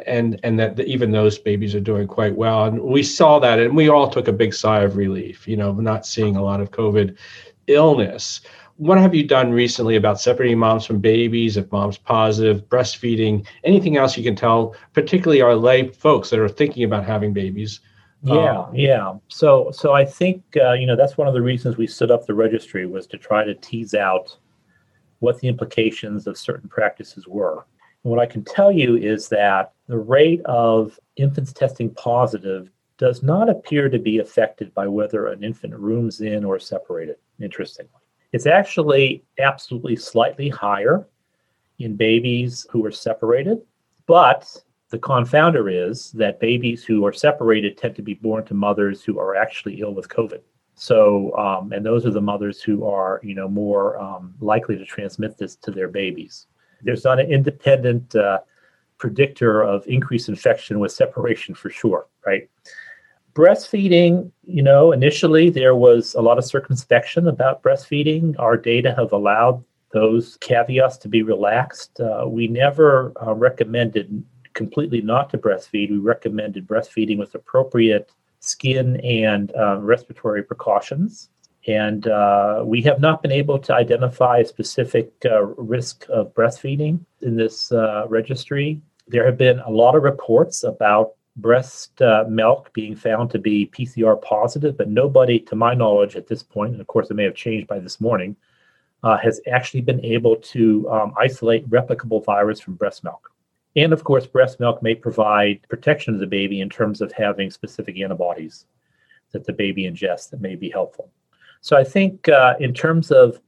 and 0.07 0.39
and 0.43 0.59
that 0.59 0.79
even 0.79 1.11
those 1.11 1.37
babies 1.37 1.75
are 1.75 1.81
doing 1.81 2.07
quite 2.07 2.35
well. 2.35 2.65
And 2.65 2.81
we 2.81 3.03
saw 3.03 3.39
that, 3.39 3.59
and 3.59 3.75
we 3.75 3.89
all 3.89 4.09
took 4.09 4.29
a 4.29 4.33
big 4.33 4.53
sigh 4.53 4.81
of 4.81 4.95
relief. 4.95 5.47
You 5.47 5.57
know, 5.57 5.73
not 5.73 6.05
seeing 6.05 6.37
a 6.37 6.43
lot 6.43 6.61
of 6.61 6.71
COVID 6.71 7.17
illness 7.67 8.41
what 8.77 8.97
have 8.97 9.13
you 9.13 9.23
done 9.23 9.51
recently 9.51 9.95
about 9.95 10.19
separating 10.19 10.57
moms 10.57 10.85
from 10.85 10.99
babies 10.99 11.57
if 11.57 11.71
mom's 11.71 11.97
positive 11.97 12.67
breastfeeding 12.69 13.45
anything 13.63 13.97
else 13.97 14.17
you 14.17 14.23
can 14.23 14.35
tell 14.35 14.75
particularly 14.93 15.41
our 15.41 15.55
lay 15.55 15.89
folks 15.89 16.29
that 16.29 16.39
are 16.39 16.49
thinking 16.49 16.83
about 16.83 17.05
having 17.05 17.33
babies? 17.33 17.81
Yeah 18.23 18.61
um, 18.61 18.75
yeah. 18.75 19.13
So 19.27 19.69
so 19.71 19.93
i 19.93 20.05
think 20.05 20.43
uh, 20.57 20.73
you 20.73 20.87
know 20.87 20.95
that's 20.95 21.17
one 21.17 21.27
of 21.27 21.33
the 21.33 21.41
reasons 21.41 21.77
we 21.77 21.87
stood 21.87 22.11
up 22.11 22.25
the 22.25 22.33
registry 22.33 22.85
was 22.85 23.05
to 23.07 23.17
try 23.17 23.43
to 23.43 23.53
tease 23.55 23.93
out 23.93 24.37
what 25.19 25.39
the 25.39 25.47
implications 25.47 26.27
of 26.27 26.37
certain 26.37 26.67
practices 26.67 27.27
were. 27.27 27.65
And 28.03 28.11
what 28.11 28.19
i 28.19 28.25
can 28.25 28.43
tell 28.43 28.71
you 28.71 28.97
is 28.97 29.29
that 29.29 29.73
the 29.87 29.99
rate 29.99 30.41
of 30.45 30.99
infants 31.17 31.53
testing 31.53 31.89
positive 31.91 32.69
does 32.97 33.23
not 33.23 33.49
appear 33.49 33.89
to 33.89 33.99
be 33.99 34.19
affected 34.19 34.73
by 34.73 34.87
whether 34.87 35.27
an 35.27 35.43
infant 35.43 35.75
rooms 35.75 36.21
in 36.21 36.45
or 36.45 36.59
separated 36.59 37.17
interestingly 37.41 38.02
it's 38.33 38.47
actually 38.47 39.23
absolutely 39.39 39.95
slightly 39.95 40.49
higher 40.49 41.07
in 41.79 41.95
babies 41.95 42.67
who 42.71 42.85
are 42.85 42.91
separated, 42.91 43.61
but 44.05 44.63
the 44.89 44.99
confounder 44.99 45.71
is 45.71 46.11
that 46.11 46.39
babies 46.39 46.83
who 46.83 47.05
are 47.05 47.13
separated 47.13 47.77
tend 47.77 47.95
to 47.95 48.01
be 48.01 48.13
born 48.15 48.43
to 48.45 48.53
mothers 48.53 49.03
who 49.03 49.19
are 49.19 49.35
actually 49.35 49.81
ill 49.81 49.93
with 49.93 50.09
COVID. 50.09 50.41
So, 50.75 51.35
um, 51.37 51.71
and 51.71 51.85
those 51.85 52.05
are 52.05 52.11
the 52.11 52.21
mothers 52.21 52.61
who 52.61 52.85
are, 52.85 53.19
you 53.23 53.35
know, 53.35 53.47
more 53.47 53.97
um, 53.99 54.33
likely 54.39 54.77
to 54.77 54.85
transmit 54.85 55.37
this 55.37 55.55
to 55.57 55.71
their 55.71 55.87
babies. 55.87 56.47
There's 56.81 57.03
not 57.03 57.19
an 57.19 57.31
independent 57.31 58.15
uh, 58.15 58.39
predictor 58.97 59.61
of 59.61 59.85
increased 59.87 60.29
infection 60.29 60.79
with 60.79 60.91
separation 60.91 61.53
for 61.53 61.69
sure, 61.69 62.07
right? 62.25 62.49
Breastfeeding, 63.33 64.31
you 64.43 64.61
know, 64.61 64.91
initially 64.91 65.49
there 65.49 65.75
was 65.75 66.13
a 66.13 66.21
lot 66.21 66.37
of 66.37 66.45
circumspection 66.45 67.27
about 67.27 67.63
breastfeeding. 67.63 68.35
Our 68.39 68.57
data 68.57 68.93
have 68.97 69.11
allowed 69.11 69.63
those 69.91 70.37
caveats 70.37 70.97
to 70.97 71.07
be 71.07 71.23
relaxed. 71.23 71.99
Uh, 71.99 72.25
we 72.27 72.47
never 72.47 73.13
uh, 73.25 73.33
recommended 73.33 74.23
completely 74.53 75.01
not 75.01 75.29
to 75.31 75.37
breastfeed. 75.37 75.89
We 75.89 75.97
recommended 75.97 76.67
breastfeeding 76.67 77.17
with 77.17 77.33
appropriate 77.35 78.11
skin 78.39 78.99
and 79.01 79.53
uh, 79.55 79.79
respiratory 79.79 80.43
precautions. 80.43 81.29
And 81.65 82.07
uh, 82.07 82.63
we 82.65 82.81
have 82.81 82.99
not 82.99 83.21
been 83.21 83.31
able 83.31 83.57
to 83.57 83.73
identify 83.73 84.39
a 84.39 84.45
specific 84.45 85.11
uh, 85.25 85.43
risk 85.43 86.05
of 86.09 86.33
breastfeeding 86.33 86.99
in 87.21 87.37
this 87.37 87.71
registry. 88.09 88.81
There 89.07 89.25
have 89.25 89.37
been 89.37 89.59
a 89.59 89.69
lot 89.69 89.95
of 89.95 90.03
reports 90.03 90.63
about 90.63 91.13
breast 91.35 92.01
uh, 92.01 92.25
milk 92.27 92.71
being 92.73 92.95
found 92.95 93.31
to 93.31 93.39
be 93.39 93.67
PCR 93.67 94.21
positive, 94.21 94.77
but 94.77 94.89
nobody, 94.89 95.39
to 95.39 95.55
my 95.55 95.73
knowledge, 95.73 96.15
at 96.15 96.27
this 96.27 96.43
point, 96.43 96.73
and 96.73 96.81
of 96.81 96.87
course 96.87 97.09
it 97.09 97.15
may 97.15 97.23
have 97.23 97.35
changed 97.35 97.67
by 97.67 97.79
this 97.79 97.99
morning, 97.99 98.35
uh, 99.03 99.17
has 99.17 99.41
actually 99.51 99.81
been 99.81 100.03
able 100.05 100.35
to 100.37 100.89
um, 100.89 101.13
isolate 101.19 101.69
replicable 101.69 102.23
virus 102.23 102.59
from 102.59 102.75
breast 102.75 103.03
milk. 103.03 103.31
And 103.75 103.91
of 103.91 104.03
course, 104.03 104.27
breast 104.27 104.59
milk 104.59 104.83
may 104.83 104.93
provide 104.93 105.67
protection 105.67 106.13
of 106.13 106.19
the 106.19 106.27
baby 106.27 106.61
in 106.61 106.69
terms 106.69 107.01
of 107.01 107.11
having 107.11 107.49
specific 107.49 107.97
antibodies 107.97 108.65
that 109.31 109.45
the 109.45 109.53
baby 109.53 109.83
ingests 109.83 110.29
that 110.29 110.41
may 110.41 110.55
be 110.55 110.69
helpful. 110.69 111.09
So 111.61 111.75
I 111.75 111.83
think 111.83 112.29
uh, 112.29 112.53
in 112.59 112.73
terms 112.73 113.09
of 113.09 113.39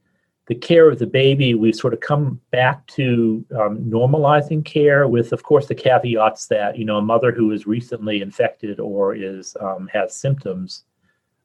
the 0.46 0.54
care 0.54 0.88
of 0.88 0.98
the 0.98 1.06
baby, 1.06 1.54
we've 1.54 1.74
sort 1.74 1.92
of 1.92 2.00
come 2.00 2.40
back 2.52 2.86
to 2.86 3.44
um, 3.60 3.78
normalizing 3.78 4.64
care 4.64 5.08
with, 5.08 5.32
of 5.32 5.42
course, 5.42 5.66
the 5.66 5.74
caveats 5.74 6.46
that, 6.46 6.78
you 6.78 6.84
know, 6.84 6.98
a 6.98 7.02
mother 7.02 7.32
who 7.32 7.50
is 7.50 7.66
recently 7.66 8.22
infected 8.22 8.78
or 8.78 9.14
is 9.14 9.56
um, 9.60 9.88
has 9.92 10.14
symptoms 10.14 10.84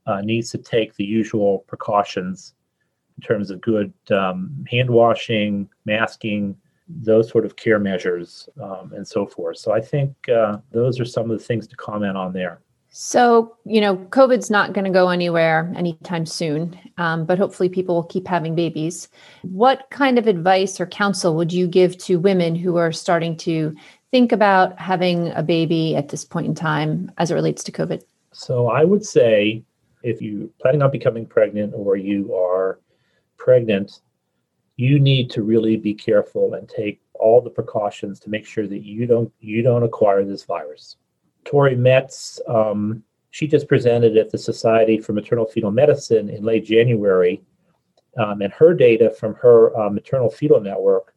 uh, 0.05 0.21
needs 0.21 0.51
to 0.51 0.57
take 0.57 0.95
the 0.95 1.03
usual 1.03 1.59
precautions 1.67 2.53
in 3.17 3.23
terms 3.23 3.49
of 3.49 3.59
good 3.61 3.91
um, 4.11 4.65
hand 4.69 4.89
washing, 4.89 5.67
masking, 5.85 6.55
those 6.87 7.29
sort 7.29 7.45
of 7.45 7.55
care 7.55 7.79
measures, 7.79 8.49
um, 8.61 8.91
and 8.95 9.07
so 9.07 9.25
forth. 9.25 9.57
So 9.57 9.71
I 9.71 9.81
think 9.81 10.13
uh, 10.29 10.57
those 10.71 10.99
are 10.99 11.05
some 11.05 11.31
of 11.31 11.39
the 11.39 11.43
things 11.43 11.67
to 11.67 11.75
comment 11.75 12.17
on 12.17 12.33
there. 12.33 12.61
So, 12.93 13.55
you 13.63 13.79
know, 13.79 13.95
COVID's 13.95 14.49
not 14.49 14.73
going 14.73 14.83
to 14.83 14.91
go 14.91 15.07
anywhere 15.07 15.71
anytime 15.77 16.25
soon, 16.25 16.77
um, 16.97 17.25
but 17.25 17.37
hopefully 17.37 17.69
people 17.69 17.95
will 17.95 18.03
keep 18.03 18.27
having 18.27 18.53
babies. 18.53 19.07
What 19.43 19.87
kind 19.91 20.19
of 20.19 20.27
advice 20.27 20.79
or 20.79 20.85
counsel 20.85 21.37
would 21.37 21.53
you 21.53 21.67
give 21.67 21.97
to 21.99 22.19
women 22.19 22.53
who 22.53 22.75
are 22.75 22.91
starting 22.91 23.37
to 23.37 23.73
think 24.11 24.33
about 24.33 24.77
having 24.77 25.29
a 25.29 25.41
baby 25.41 25.95
at 25.95 26.09
this 26.09 26.25
point 26.25 26.47
in 26.47 26.53
time 26.53 27.09
as 27.17 27.31
it 27.31 27.35
relates 27.35 27.63
to 27.63 27.71
COVID? 27.71 28.03
So, 28.33 28.67
I 28.67 28.83
would 28.83 29.05
say 29.05 29.63
if 30.03 30.21
you're 30.21 30.49
planning 30.59 30.81
on 30.81 30.91
becoming 30.91 31.25
pregnant 31.25 31.73
or 31.73 31.95
you 31.95 32.35
are 32.35 32.79
pregnant, 33.37 34.01
you 34.75 34.99
need 34.99 35.29
to 35.31 35.43
really 35.43 35.77
be 35.77 35.93
careful 35.93 36.55
and 36.55 36.67
take 36.67 36.99
all 37.13 37.39
the 37.39 37.49
precautions 37.49 38.19
to 38.19 38.29
make 38.29 38.45
sure 38.45 38.67
that 38.67 38.83
you 38.83 39.05
don't 39.05 39.31
you 39.39 39.61
don't 39.61 39.83
acquire 39.83 40.25
this 40.25 40.43
virus 40.43 40.97
Torri 41.45 41.77
Metz, 41.77 42.39
um, 42.47 43.03
she 43.31 43.47
just 43.47 43.67
presented 43.67 44.17
at 44.17 44.29
the 44.29 44.37
Society 44.37 44.97
for 44.97 45.13
Maternal 45.13 45.45
Fetal 45.45 45.71
Medicine 45.71 46.29
in 46.29 46.43
late 46.43 46.65
January, 46.65 47.41
um, 48.17 48.41
and 48.41 48.51
her 48.53 48.73
data 48.73 49.09
from 49.09 49.35
her 49.35 49.77
uh, 49.79 49.89
maternal 49.89 50.29
fetal 50.29 50.59
network 50.59 51.13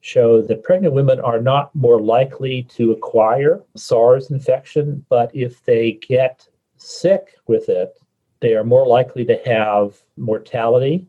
show 0.00 0.42
that 0.42 0.64
pregnant 0.64 0.92
women 0.92 1.20
are 1.20 1.40
not 1.40 1.72
more 1.76 2.00
likely 2.00 2.64
to 2.64 2.90
acquire 2.90 3.62
SARS 3.76 4.30
infection, 4.32 5.04
but 5.08 5.30
if 5.34 5.64
they 5.64 5.92
get 5.92 6.46
sick 6.76 7.38
with 7.46 7.68
it, 7.68 7.96
they 8.40 8.54
are 8.54 8.64
more 8.64 8.84
likely 8.84 9.24
to 9.24 9.40
have 9.46 9.96
mortality 10.16 11.06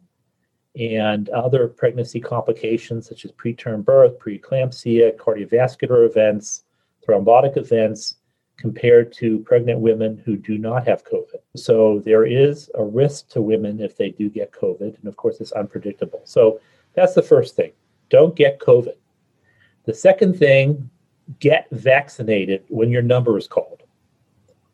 and 0.75 1.29
other 1.29 1.67
pregnancy 1.67 2.19
complications 2.19 3.07
such 3.09 3.25
as 3.25 3.31
preterm 3.31 3.83
birth, 3.83 4.17
preeclampsia, 4.19 5.15
cardiovascular 5.17 6.05
events, 6.07 6.63
thrombotic 7.07 7.57
events, 7.57 8.17
compared 8.57 9.11
to 9.13 9.39
pregnant 9.39 9.79
women 9.79 10.21
who 10.25 10.37
do 10.37 10.57
not 10.57 10.87
have 10.87 11.03
COVID. 11.03 11.41
So 11.55 12.01
there 12.05 12.25
is 12.25 12.69
a 12.75 12.83
risk 12.83 13.29
to 13.29 13.41
women 13.41 13.79
if 13.79 13.97
they 13.97 14.11
do 14.11 14.29
get 14.29 14.51
COVID. 14.51 14.97
And 14.97 15.07
of 15.07 15.17
course, 15.17 15.41
it's 15.41 15.51
unpredictable. 15.53 16.21
So 16.23 16.59
that's 16.93 17.13
the 17.13 17.21
first 17.21 17.55
thing. 17.55 17.71
Don't 18.09 18.35
get 18.35 18.59
COVID. 18.59 18.95
The 19.85 19.93
second 19.93 20.37
thing, 20.37 20.89
get 21.39 21.67
vaccinated 21.71 22.63
when 22.67 22.89
your 22.89 23.01
number 23.01 23.37
is 23.37 23.47
called. 23.47 23.83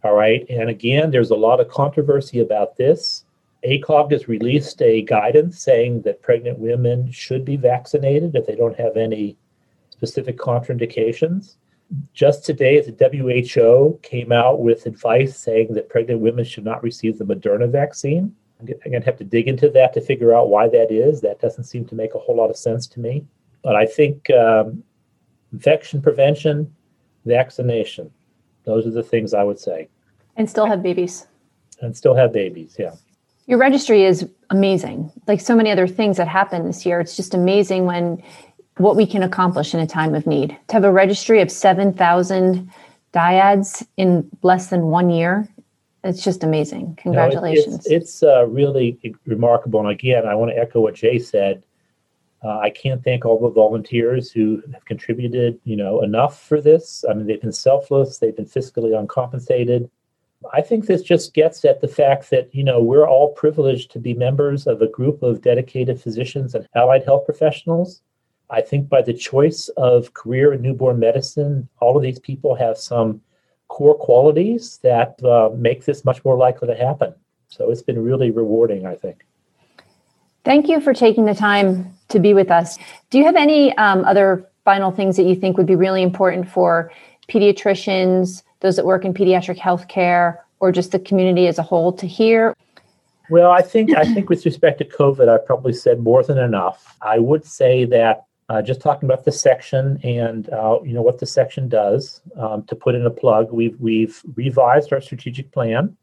All 0.04 0.14
right. 0.14 0.46
And 0.50 0.70
again, 0.70 1.12
there's 1.12 1.32
a 1.32 1.36
lot 1.36 1.60
of 1.60 1.70
controversy 1.70 2.40
about 2.40 2.78
this. 2.78 3.26
ACOG 3.66 4.12
has 4.12 4.28
released 4.28 4.82
a 4.82 5.02
guidance 5.02 5.62
saying 5.62 6.02
that 6.04 6.22
pregnant 6.22 6.60
women 6.60 7.12
should 7.12 7.44
be 7.44 7.58
vaccinated 7.58 8.36
if 8.36 8.46
they 8.46 8.56
don't 8.56 8.80
have 8.80 8.96
any 8.96 9.38
specific 9.90 10.38
contraindications. 10.38 11.56
Just 12.14 12.46
today, 12.46 12.82
the 12.82 12.92
WHO 12.92 14.00
came 14.04 14.32
out 14.32 14.62
with 14.62 14.86
advice 14.86 15.38
saying 15.38 15.74
that 15.74 15.90
pregnant 15.90 16.22
women 16.22 16.46
should 16.46 16.66
not 16.66 16.84
receive 16.84 17.18
the 17.18 17.26
Moderna 17.26 17.70
vaccine. 17.70 18.36
I'm 18.60 18.66
going 18.66 19.02
to 19.02 19.06
have 19.06 19.18
to 19.18 19.24
dig 19.24 19.48
into 19.48 19.70
that 19.70 19.94
to 19.94 20.02
figure 20.02 20.36
out 20.36 20.50
why 20.50 20.68
that 20.70 20.92
is. 20.92 21.22
That 21.22 21.40
doesn't 21.40 21.64
seem 21.64 21.86
to 21.86 21.96
make 21.96 22.14
a 22.14 22.20
whole 22.20 22.36
lot 22.36 22.50
of 22.50 22.58
sense 22.58 22.86
to 22.88 23.00
me. 23.00 23.26
But 23.64 23.76
I 23.76 23.86
think 23.86 24.30
um, 24.32 24.84
infection 25.52 26.02
prevention, 26.02 26.74
vaccination, 27.26 28.12
those 28.66 28.86
are 28.86 28.92
the 28.92 29.04
things 29.04 29.34
I 29.34 29.44
would 29.44 29.60
say. 29.60 29.90
And 30.36 30.50
still 30.50 30.66
have 30.66 30.84
babies. 30.84 31.26
And 31.82 31.96
still 31.96 32.16
have 32.16 32.34
babies, 32.34 32.76
yeah. 32.78 32.94
Your 33.48 33.58
registry 33.58 34.04
is 34.04 34.30
amazing. 34.52 35.12
Like 35.26 35.42
so 35.42 35.56
many 35.56 35.72
other 35.72 35.88
things 35.88 36.18
that 36.18 36.28
happened 36.28 36.68
this 36.68 36.86
year, 36.86 37.00
it's 37.00 37.16
just 37.16 37.34
amazing 37.34 37.86
when 37.86 38.22
what 38.80 38.96
we 38.96 39.06
can 39.06 39.24
accomplish 39.24 39.74
in 39.74 39.80
a 39.80 39.88
time 39.88 40.16
of 40.16 40.26
need. 40.26 40.58
To 40.70 40.74
have 40.74 40.84
a 40.84 40.92
registry 40.92 41.42
of 41.42 41.52
7,000 41.52 42.72
dyads 43.14 43.86
in 43.98 44.30
less 44.42 44.68
than 44.68 44.86
one 44.86 45.10
year. 45.10 45.48
It's 46.04 46.24
just 46.24 46.44
amazing. 46.44 46.96
Congratulations. 46.96 47.68
No, 47.68 47.74
it, 47.74 48.02
it's, 48.02 48.14
it's 48.14 48.24
uh, 48.24 48.48
really 48.48 48.98
remarkable. 49.26 49.82
And 49.82 49.90
again, 49.90 50.26
I 50.26 50.34
want 50.34 50.52
to 50.52 50.58
echo 50.58 50.80
what 50.80 50.96
Jay 50.96 51.20
said. 51.20 51.64
Uh, 52.42 52.60
I 52.60 52.70
can't 52.70 53.04
thank 53.04 53.26
all 53.26 53.38
the 53.38 53.50
volunteers 53.50 54.32
who 54.32 54.64
have 54.72 54.86
contributed, 54.86 55.60
you 55.66 55.76
know, 55.76 56.02
enough 56.02 56.42
for 56.42 56.62
this. 56.62 57.04
I 57.10 57.14
mean, 57.14 57.28
they've 57.28 57.42
been 57.42 57.52
selfless. 57.52 58.20
They've 58.20 58.36
been 58.36 58.46
fiscally 58.46 58.98
uncompensated. 58.98 59.92
I 60.54 60.62
think 60.62 60.86
this 60.86 61.02
just 61.02 61.34
gets 61.34 61.66
at 61.66 61.82
the 61.82 61.90
fact 61.90 62.30
that, 62.30 62.56
you 62.56 62.64
know, 62.64 62.82
we're 62.82 63.06
all 63.06 63.34
privileged 63.34 63.92
to 63.92 64.00
be 64.00 64.14
members 64.14 64.68
of 64.68 64.82
a 64.82 64.88
group 64.88 65.22
of 65.22 65.42
dedicated 65.42 66.00
physicians 66.00 66.56
and 66.56 66.66
allied 66.76 67.04
health 67.04 67.26
professionals. 67.26 68.02
I 68.50 68.62
think 68.62 68.90
by 68.90 69.02
the 69.02 69.14
choice 69.14 69.70
of 69.78 70.14
career 70.14 70.54
in 70.54 70.62
newborn 70.62 71.00
medicine, 71.00 71.70
all 71.80 71.96
of 71.96 72.04
these 72.04 72.20
people 72.20 72.56
have 72.56 72.78
some 72.78 73.22
core 73.68 73.96
qualities 73.96 74.80
that 74.82 75.24
uh, 75.24 75.50
make 75.56 75.86
this 75.86 76.04
much 76.04 76.26
more 76.26 76.36
likely 76.36 76.68
to 76.68 76.76
happen. 76.76 77.14
So 77.50 77.70
it's 77.72 77.84
been 77.84 78.04
really 78.04 78.32
rewarding, 78.32 78.86
I 78.86 78.96
think. 78.96 79.26
Thank 80.44 80.68
you 80.68 80.82
for 80.82 80.94
taking 80.94 81.26
the 81.26 81.36
time 81.36 81.94
to 82.10 82.20
be 82.20 82.34
with 82.34 82.50
us. 82.50 82.78
Do 83.10 83.20
you 83.20 83.26
have 83.26 83.36
any 83.36 83.76
um, 83.78 84.04
other 84.06 84.50
final 84.66 84.92
things 84.92 85.18
that 85.18 85.24
you 85.24 85.36
think 85.36 85.58
would 85.58 85.68
be 85.68 85.76
really 85.76 86.02
important 86.02 86.50
for 86.50 86.92
pediatricians, 87.28 88.42
those 88.62 88.76
that 88.76 88.86
work 88.86 89.06
in 89.06 89.14
pediatric 89.14 89.58
healthcare, 89.58 90.38
or 90.60 90.72
just 90.72 90.92
the 90.92 91.00
community 91.00 91.48
as 91.48 91.60
a 91.60 91.64
whole 91.64 91.94
to 91.94 92.08
hear? 92.08 92.56
Well, 93.30 93.52
I 93.52 93.62
think 93.62 93.96
I 93.96 94.06
think 94.06 94.28
with 94.28 94.44
respect 94.44 94.80
to 94.80 94.86
COVID, 94.86 95.30
I 95.30 95.38
probably 95.38 95.74
said 95.74 96.00
more 96.00 96.24
than 96.24 96.40
enough. 96.40 96.98
I 97.02 97.20
would 97.20 97.46
say 97.46 97.86
that 97.86 98.26
uh, 98.50 98.62
just 98.62 98.82
talking 98.82 99.08
about 99.08 99.24
the 99.24 99.32
section 99.32 100.00
and 100.04 100.50
uh, 100.50 100.80
you 100.84 100.94
know 100.94 101.04
what 101.04 101.20
the 101.20 101.26
section 101.26 101.70
does. 101.70 102.22
Um, 102.36 102.64
to 102.64 102.76
put 102.76 102.96
in 102.96 103.06
a 103.06 103.12
plug, 103.12 103.52
we've 103.52 103.80
we've 103.80 104.22
revised 104.36 104.92
our 104.92 105.02
strategic 105.02 105.52
plan, 105.52 105.96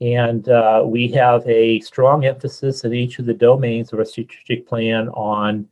and 0.00 0.48
uh, 0.48 0.82
we 0.86 1.08
have 1.08 1.46
a 1.48 1.80
strong 1.80 2.24
emphasis 2.24 2.84
in 2.84 2.94
each 2.94 3.18
of 3.18 3.26
the 3.26 3.34
domains 3.34 3.92
of 3.92 3.98
our 3.98 4.04
strategic 4.04 4.68
plan 4.68 5.08
on 5.10 5.68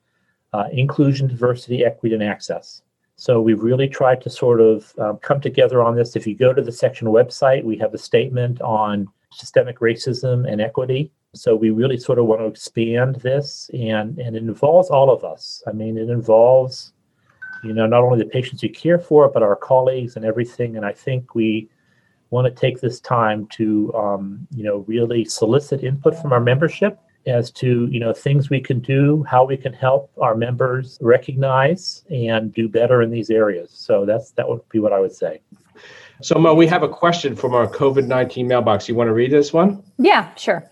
uh, 0.53 0.65
inclusion, 0.73 1.29
diversity, 1.29 1.85
equity, 1.85 2.15
and 2.15 2.25
access. 2.25 2.83
So 3.15 3.41
we've 3.41 3.63
really 3.63 3.89
tried 3.89 4.21
to 4.23 4.31
sort 4.31 4.61
of 4.61 4.93
um, 4.99 5.19
come 5.19 5.41
together 5.41 5.83
on 5.83 5.97
this. 5.97 6.17
If 6.17 6.27
you 6.27 6.35
go 6.35 6.53
to 6.53 6.61
the 6.61 6.73
section 6.73 7.09
website, 7.09 7.65
we 7.65 7.79
have 7.79 7.95
a 7.95 7.99
statement 7.99 8.61
on 8.61 9.09
systemic 9.33 9.79
racism 9.79 10.51
and 10.51 10.61
equity. 10.61 11.13
So 11.37 11.55
we 11.55 11.71
really 11.71 11.99
sort 11.99 12.19
of 12.19 12.27
want 12.27 12.41
to 12.41 12.47
expand 12.47 13.17
this, 13.17 13.71
and 13.73 14.19
and 14.19 14.37
it 14.37 14.43
involves 14.43 14.91
all 14.91 15.11
of 15.11 15.25
us. 15.25 15.63
I 15.67 15.73
mean, 15.73 15.97
it 15.99 16.09
involves, 16.09 16.93
you 17.63 17.73
know, 17.73 17.87
not 17.87 18.03
only 18.03 18.19
the 18.19 18.31
patients 18.31 18.63
we 18.63 18.69
care 18.69 18.99
for, 18.99 19.29
but 19.29 19.43
our 19.43 19.57
colleagues 19.57 20.17
and 20.17 20.25
everything. 20.25 20.77
And 20.77 20.85
I 20.85 20.93
think 20.93 21.35
we 21.35 21.69
want 22.31 22.47
to 22.47 22.61
take 22.61 22.81
this 22.81 23.01
time 23.01 23.47
to, 23.53 23.93
um, 23.95 24.47
you 24.55 24.65
know, 24.65 24.79
really 24.89 25.25
solicit 25.25 25.85
input 25.85 26.21
from 26.21 26.33
our 26.33 26.41
membership 26.41 26.99
as 27.27 27.51
to 27.51 27.89
you 27.91 27.99
know 27.99 28.13
things 28.13 28.51
we 28.51 28.61
can 28.61 28.79
do 28.81 29.25
how 29.25 29.45
we 29.45 29.57
can 29.57 29.73
help 29.73 30.11
our 30.21 30.35
members 30.35 30.97
recognize 31.01 32.05
and 32.11 32.55
do 32.55 32.69
better 32.69 33.03
in 33.03 33.11
these 33.11 33.31
areas. 33.31 33.71
So 33.73 34.05
that's 34.05 34.31
that 34.33 34.49
would 34.49 34.67
be 34.69 34.79
what 34.79 34.93
i 34.93 35.01
would 35.01 35.13
say. 35.13 35.41
So 36.23 36.39
mo 36.39 36.55
we 36.55 36.67
have 36.67 36.83
a 36.83 36.89
question 36.89 37.37
from 37.37 37.55
our 37.55 37.67
covid-19 37.67 38.47
mailbox. 38.47 38.89
You 38.89 38.95
want 38.95 39.09
to 39.09 39.15
read 39.15 39.31
this 39.31 39.53
one? 39.53 39.83
Yeah 39.99 40.35
sure 40.37 40.69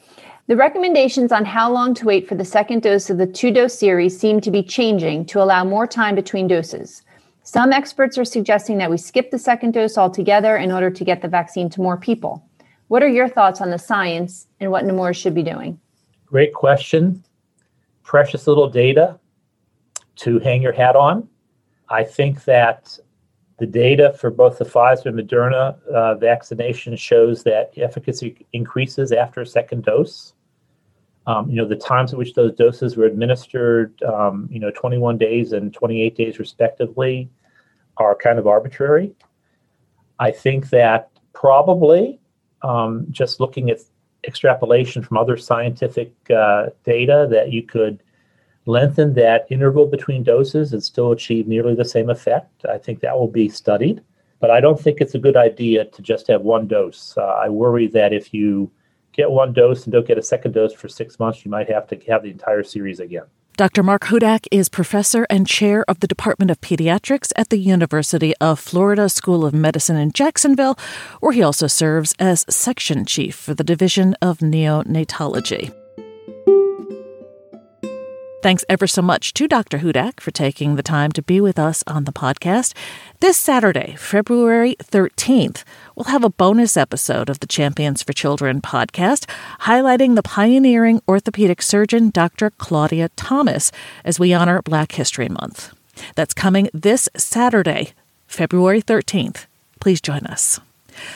the 0.46 0.56
recommendations 0.56 1.32
on 1.32 1.44
how 1.44 1.72
long 1.72 1.94
to 1.94 2.04
wait 2.04 2.28
for 2.28 2.34
the 2.34 2.44
second 2.44 2.82
dose 2.82 3.08
of 3.08 3.16
the 3.16 3.26
two 3.26 3.50
dose 3.50 3.78
series 3.78 4.18
seem 4.18 4.40
to 4.42 4.50
be 4.50 4.62
changing 4.62 5.24
to 5.26 5.42
allow 5.42 5.64
more 5.64 5.86
time 5.86 6.14
between 6.14 6.46
doses. 6.46 7.02
Some 7.44 7.72
experts 7.72 8.18
are 8.18 8.24
suggesting 8.24 8.78
that 8.78 8.90
we 8.90 8.98
skip 8.98 9.30
the 9.30 9.38
second 9.38 9.72
dose 9.72 9.96
altogether 9.96 10.56
in 10.56 10.70
order 10.70 10.90
to 10.90 11.04
get 11.04 11.22
the 11.22 11.28
vaccine 11.28 11.70
to 11.70 11.80
more 11.80 11.96
people. 11.96 12.46
What 12.88 13.02
are 13.02 13.08
your 13.08 13.28
thoughts 13.28 13.60
on 13.60 13.70
the 13.70 13.78
science 13.78 14.46
and 14.60 14.70
what 14.70 14.84
Nemours 14.84 15.16
should 15.16 15.34
be 15.34 15.42
doing? 15.42 15.80
Great 16.26 16.52
question. 16.52 17.24
Precious 18.02 18.46
little 18.46 18.68
data 18.68 19.18
to 20.16 20.38
hang 20.40 20.60
your 20.60 20.72
hat 20.72 20.94
on. 20.94 21.26
I 21.88 22.04
think 22.04 22.44
that 22.44 22.98
the 23.58 23.66
data 23.66 24.14
for 24.18 24.30
both 24.30 24.58
the 24.58 24.64
Pfizer 24.64 25.06
and 25.06 25.18
Moderna 25.18 25.80
uh, 25.88 26.14
vaccination 26.16 26.96
shows 26.96 27.42
that 27.44 27.72
efficacy 27.76 28.44
increases 28.52 29.12
after 29.12 29.40
a 29.40 29.46
second 29.46 29.84
dose. 29.84 30.34
Um, 31.26 31.48
you 31.48 31.56
know, 31.56 31.66
the 31.66 31.76
times 31.76 32.12
at 32.12 32.18
which 32.18 32.34
those 32.34 32.52
doses 32.54 32.96
were 32.96 33.06
administered, 33.06 34.02
um, 34.02 34.48
you 34.50 34.60
know, 34.60 34.70
21 34.70 35.16
days 35.16 35.52
and 35.52 35.72
28 35.72 36.16
days 36.16 36.38
respectively, 36.38 37.30
are 37.96 38.14
kind 38.14 38.38
of 38.38 38.46
arbitrary. 38.46 39.14
I 40.18 40.30
think 40.30 40.70
that 40.70 41.10
probably 41.32 42.20
um, 42.62 43.06
just 43.10 43.40
looking 43.40 43.70
at 43.70 43.78
extrapolation 44.26 45.02
from 45.02 45.16
other 45.16 45.36
scientific 45.36 46.12
uh, 46.30 46.66
data, 46.84 47.26
that 47.30 47.52
you 47.52 47.62
could 47.62 48.02
lengthen 48.66 49.14
that 49.14 49.46
interval 49.50 49.86
between 49.86 50.22
doses 50.22 50.72
and 50.72 50.82
still 50.82 51.12
achieve 51.12 51.46
nearly 51.46 51.74
the 51.74 51.84
same 51.84 52.10
effect. 52.10 52.64
I 52.68 52.78
think 52.78 53.00
that 53.00 53.18
will 53.18 53.28
be 53.28 53.48
studied, 53.48 54.02
but 54.40 54.50
I 54.50 54.60
don't 54.60 54.80
think 54.80 55.00
it's 55.00 55.14
a 55.14 55.18
good 55.18 55.36
idea 55.36 55.84
to 55.84 56.02
just 56.02 56.28
have 56.28 56.42
one 56.42 56.66
dose. 56.66 57.14
Uh, 57.16 57.22
I 57.24 57.48
worry 57.48 57.86
that 57.88 58.12
if 58.12 58.32
you 58.32 58.70
get 59.12 59.30
one 59.30 59.52
dose 59.52 59.84
and 59.84 59.92
don't 59.92 60.06
get 60.06 60.18
a 60.18 60.22
second 60.22 60.52
dose 60.52 60.72
for 60.72 60.88
six 60.88 61.18
months, 61.18 61.44
you 61.44 61.50
might 61.50 61.68
have 61.68 61.86
to 61.88 61.98
have 62.08 62.22
the 62.22 62.30
entire 62.30 62.62
series 62.62 63.00
again. 63.00 63.24
Dr. 63.56 63.84
Mark 63.84 64.02
Hudak 64.06 64.48
is 64.50 64.68
professor 64.68 65.28
and 65.30 65.46
chair 65.46 65.84
of 65.86 66.00
the 66.00 66.08
Department 66.08 66.50
of 66.50 66.60
Pediatrics 66.60 67.30
at 67.36 67.50
the 67.50 67.56
University 67.56 68.34
of 68.40 68.58
Florida 68.58 69.08
School 69.08 69.46
of 69.46 69.54
Medicine 69.54 69.96
in 69.96 70.10
Jacksonville, 70.10 70.76
where 71.20 71.32
he 71.32 71.42
also 71.42 71.68
serves 71.68 72.16
as 72.18 72.44
section 72.48 73.04
chief 73.04 73.36
for 73.36 73.54
the 73.54 73.62
Division 73.62 74.16
of 74.20 74.38
Neonatology. 74.38 75.72
Thanks 78.44 78.64
ever 78.68 78.86
so 78.86 79.00
much 79.00 79.32
to 79.32 79.48
Dr. 79.48 79.78
Hudak 79.78 80.20
for 80.20 80.30
taking 80.30 80.76
the 80.76 80.82
time 80.82 81.12
to 81.12 81.22
be 81.22 81.40
with 81.40 81.58
us 81.58 81.82
on 81.86 82.04
the 82.04 82.12
podcast. 82.12 82.74
This 83.20 83.38
Saturday, 83.38 83.94
February 83.96 84.76
13th, 84.82 85.64
we'll 85.96 86.12
have 86.12 86.24
a 86.24 86.28
bonus 86.28 86.76
episode 86.76 87.30
of 87.30 87.40
the 87.40 87.46
Champions 87.46 88.02
for 88.02 88.12
Children 88.12 88.60
podcast 88.60 89.24
highlighting 89.60 90.14
the 90.14 90.22
pioneering 90.22 91.00
orthopedic 91.08 91.62
surgeon 91.62 92.10
Dr. 92.10 92.50
Claudia 92.50 93.08
Thomas 93.16 93.72
as 94.04 94.20
we 94.20 94.34
honor 94.34 94.60
Black 94.60 94.92
History 94.92 95.30
Month. 95.30 95.72
That's 96.14 96.34
coming 96.34 96.68
this 96.74 97.08
Saturday, 97.16 97.94
February 98.26 98.82
13th. 98.82 99.46
Please 99.80 100.02
join 100.02 100.26
us. 100.26 100.60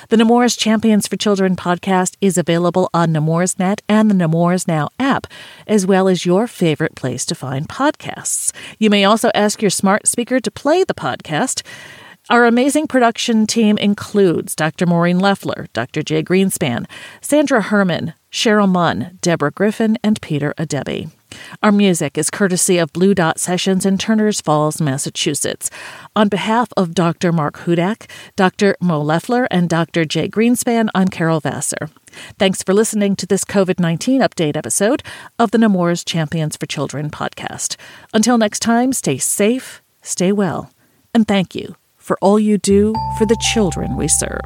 The 0.09 0.17
Nemours 0.17 0.57
Champions 0.57 1.07
for 1.07 1.17
Children 1.17 1.57
podcast 1.57 2.17
is 2.21 2.39
available 2.39 2.91
on 2.93 3.13
Nemoursnet 3.13 3.81
and 3.89 4.11
the 4.11 4.15
Nemours 4.15 4.67
Now 4.67 4.89
app, 4.99 5.27
as 5.67 5.87
well 5.87 6.09
as 6.09 6.27
your 6.27 6.47
favorite 6.47 6.95
place 6.95 7.25
to 7.27 7.35
find 7.35 7.69
podcasts. 7.69 8.53
You 8.79 8.91
may 8.91 9.05
also 9.05 9.31
ask 9.35 9.63
your 9.63 9.71
smart 9.71 10.07
speaker 10.07 10.41
to 10.41 10.51
play 10.51 10.85
the 10.85 10.95
podcast. 10.95 11.63
Our 12.31 12.45
amazing 12.45 12.89
production 12.89 13.47
team 13.47 13.79
includes 13.79 14.55
Dr. 14.55 14.87
Maureen 14.87 15.19
Leffler, 15.19 15.67
Dr. 15.73 16.03
Jay 16.03 16.23
Greenspan, 16.23 16.85
Sandra 17.21 17.63
Herman, 17.63 18.13
Cheryl 18.31 18.69
Munn, 18.69 19.19
Deborah 19.23 19.51
Griffin, 19.51 19.97
and 20.03 20.21
Peter 20.21 20.53
Adebi. 20.59 21.11
Our 21.63 21.73
music 21.73 22.17
is 22.17 22.31
courtesy 22.31 22.79
of 22.79 22.93
Blue 22.93 23.15
Dot 23.15 23.39
Sessions 23.39 23.85
in 23.85 23.99
Turners 23.99 24.41
Falls, 24.41 24.81
Massachusetts. 24.81 25.71
On 26.17 26.29
behalf 26.29 26.69
of 26.77 26.95
Dr. 26.95 27.33
Mark 27.33 27.59
Hudak, 27.59 28.09
Dr. 28.37 28.77
Mo 28.81 29.01
Leffler, 29.01 29.47
and 29.51 29.69
Dr. 29.69 30.05
Jay 30.05 30.29
Greenspan, 30.29 30.89
I'm 30.95 31.09
Carol 31.09 31.41
Vassar. 31.41 31.91
Thanks 32.39 32.63
for 32.63 32.75
listening 32.75 33.17
to 33.17 33.27
this 33.27 33.45
COVID 33.45 33.79
19 33.79 34.21
update 34.21 34.57
episode 34.57 35.03
of 35.39 35.51
the 35.51 35.59
Nemours 35.59 36.05
Champions 36.05 36.57
for 36.57 36.67
Children 36.67 37.11
podcast. 37.11 37.77
Until 38.13 38.39
next 38.39 38.61
time, 38.61 38.93
stay 38.93 39.19
safe, 39.19 39.83
stay 40.03 40.33
well, 40.33 40.71
and 41.15 41.27
thank 41.29 41.55
you 41.55 41.77
for 41.97 42.19
all 42.21 42.39
you 42.39 42.59
do 42.59 42.95
for 43.19 43.27
the 43.27 43.37
children 43.53 43.97
we 43.97 44.09
serve. 44.09 44.41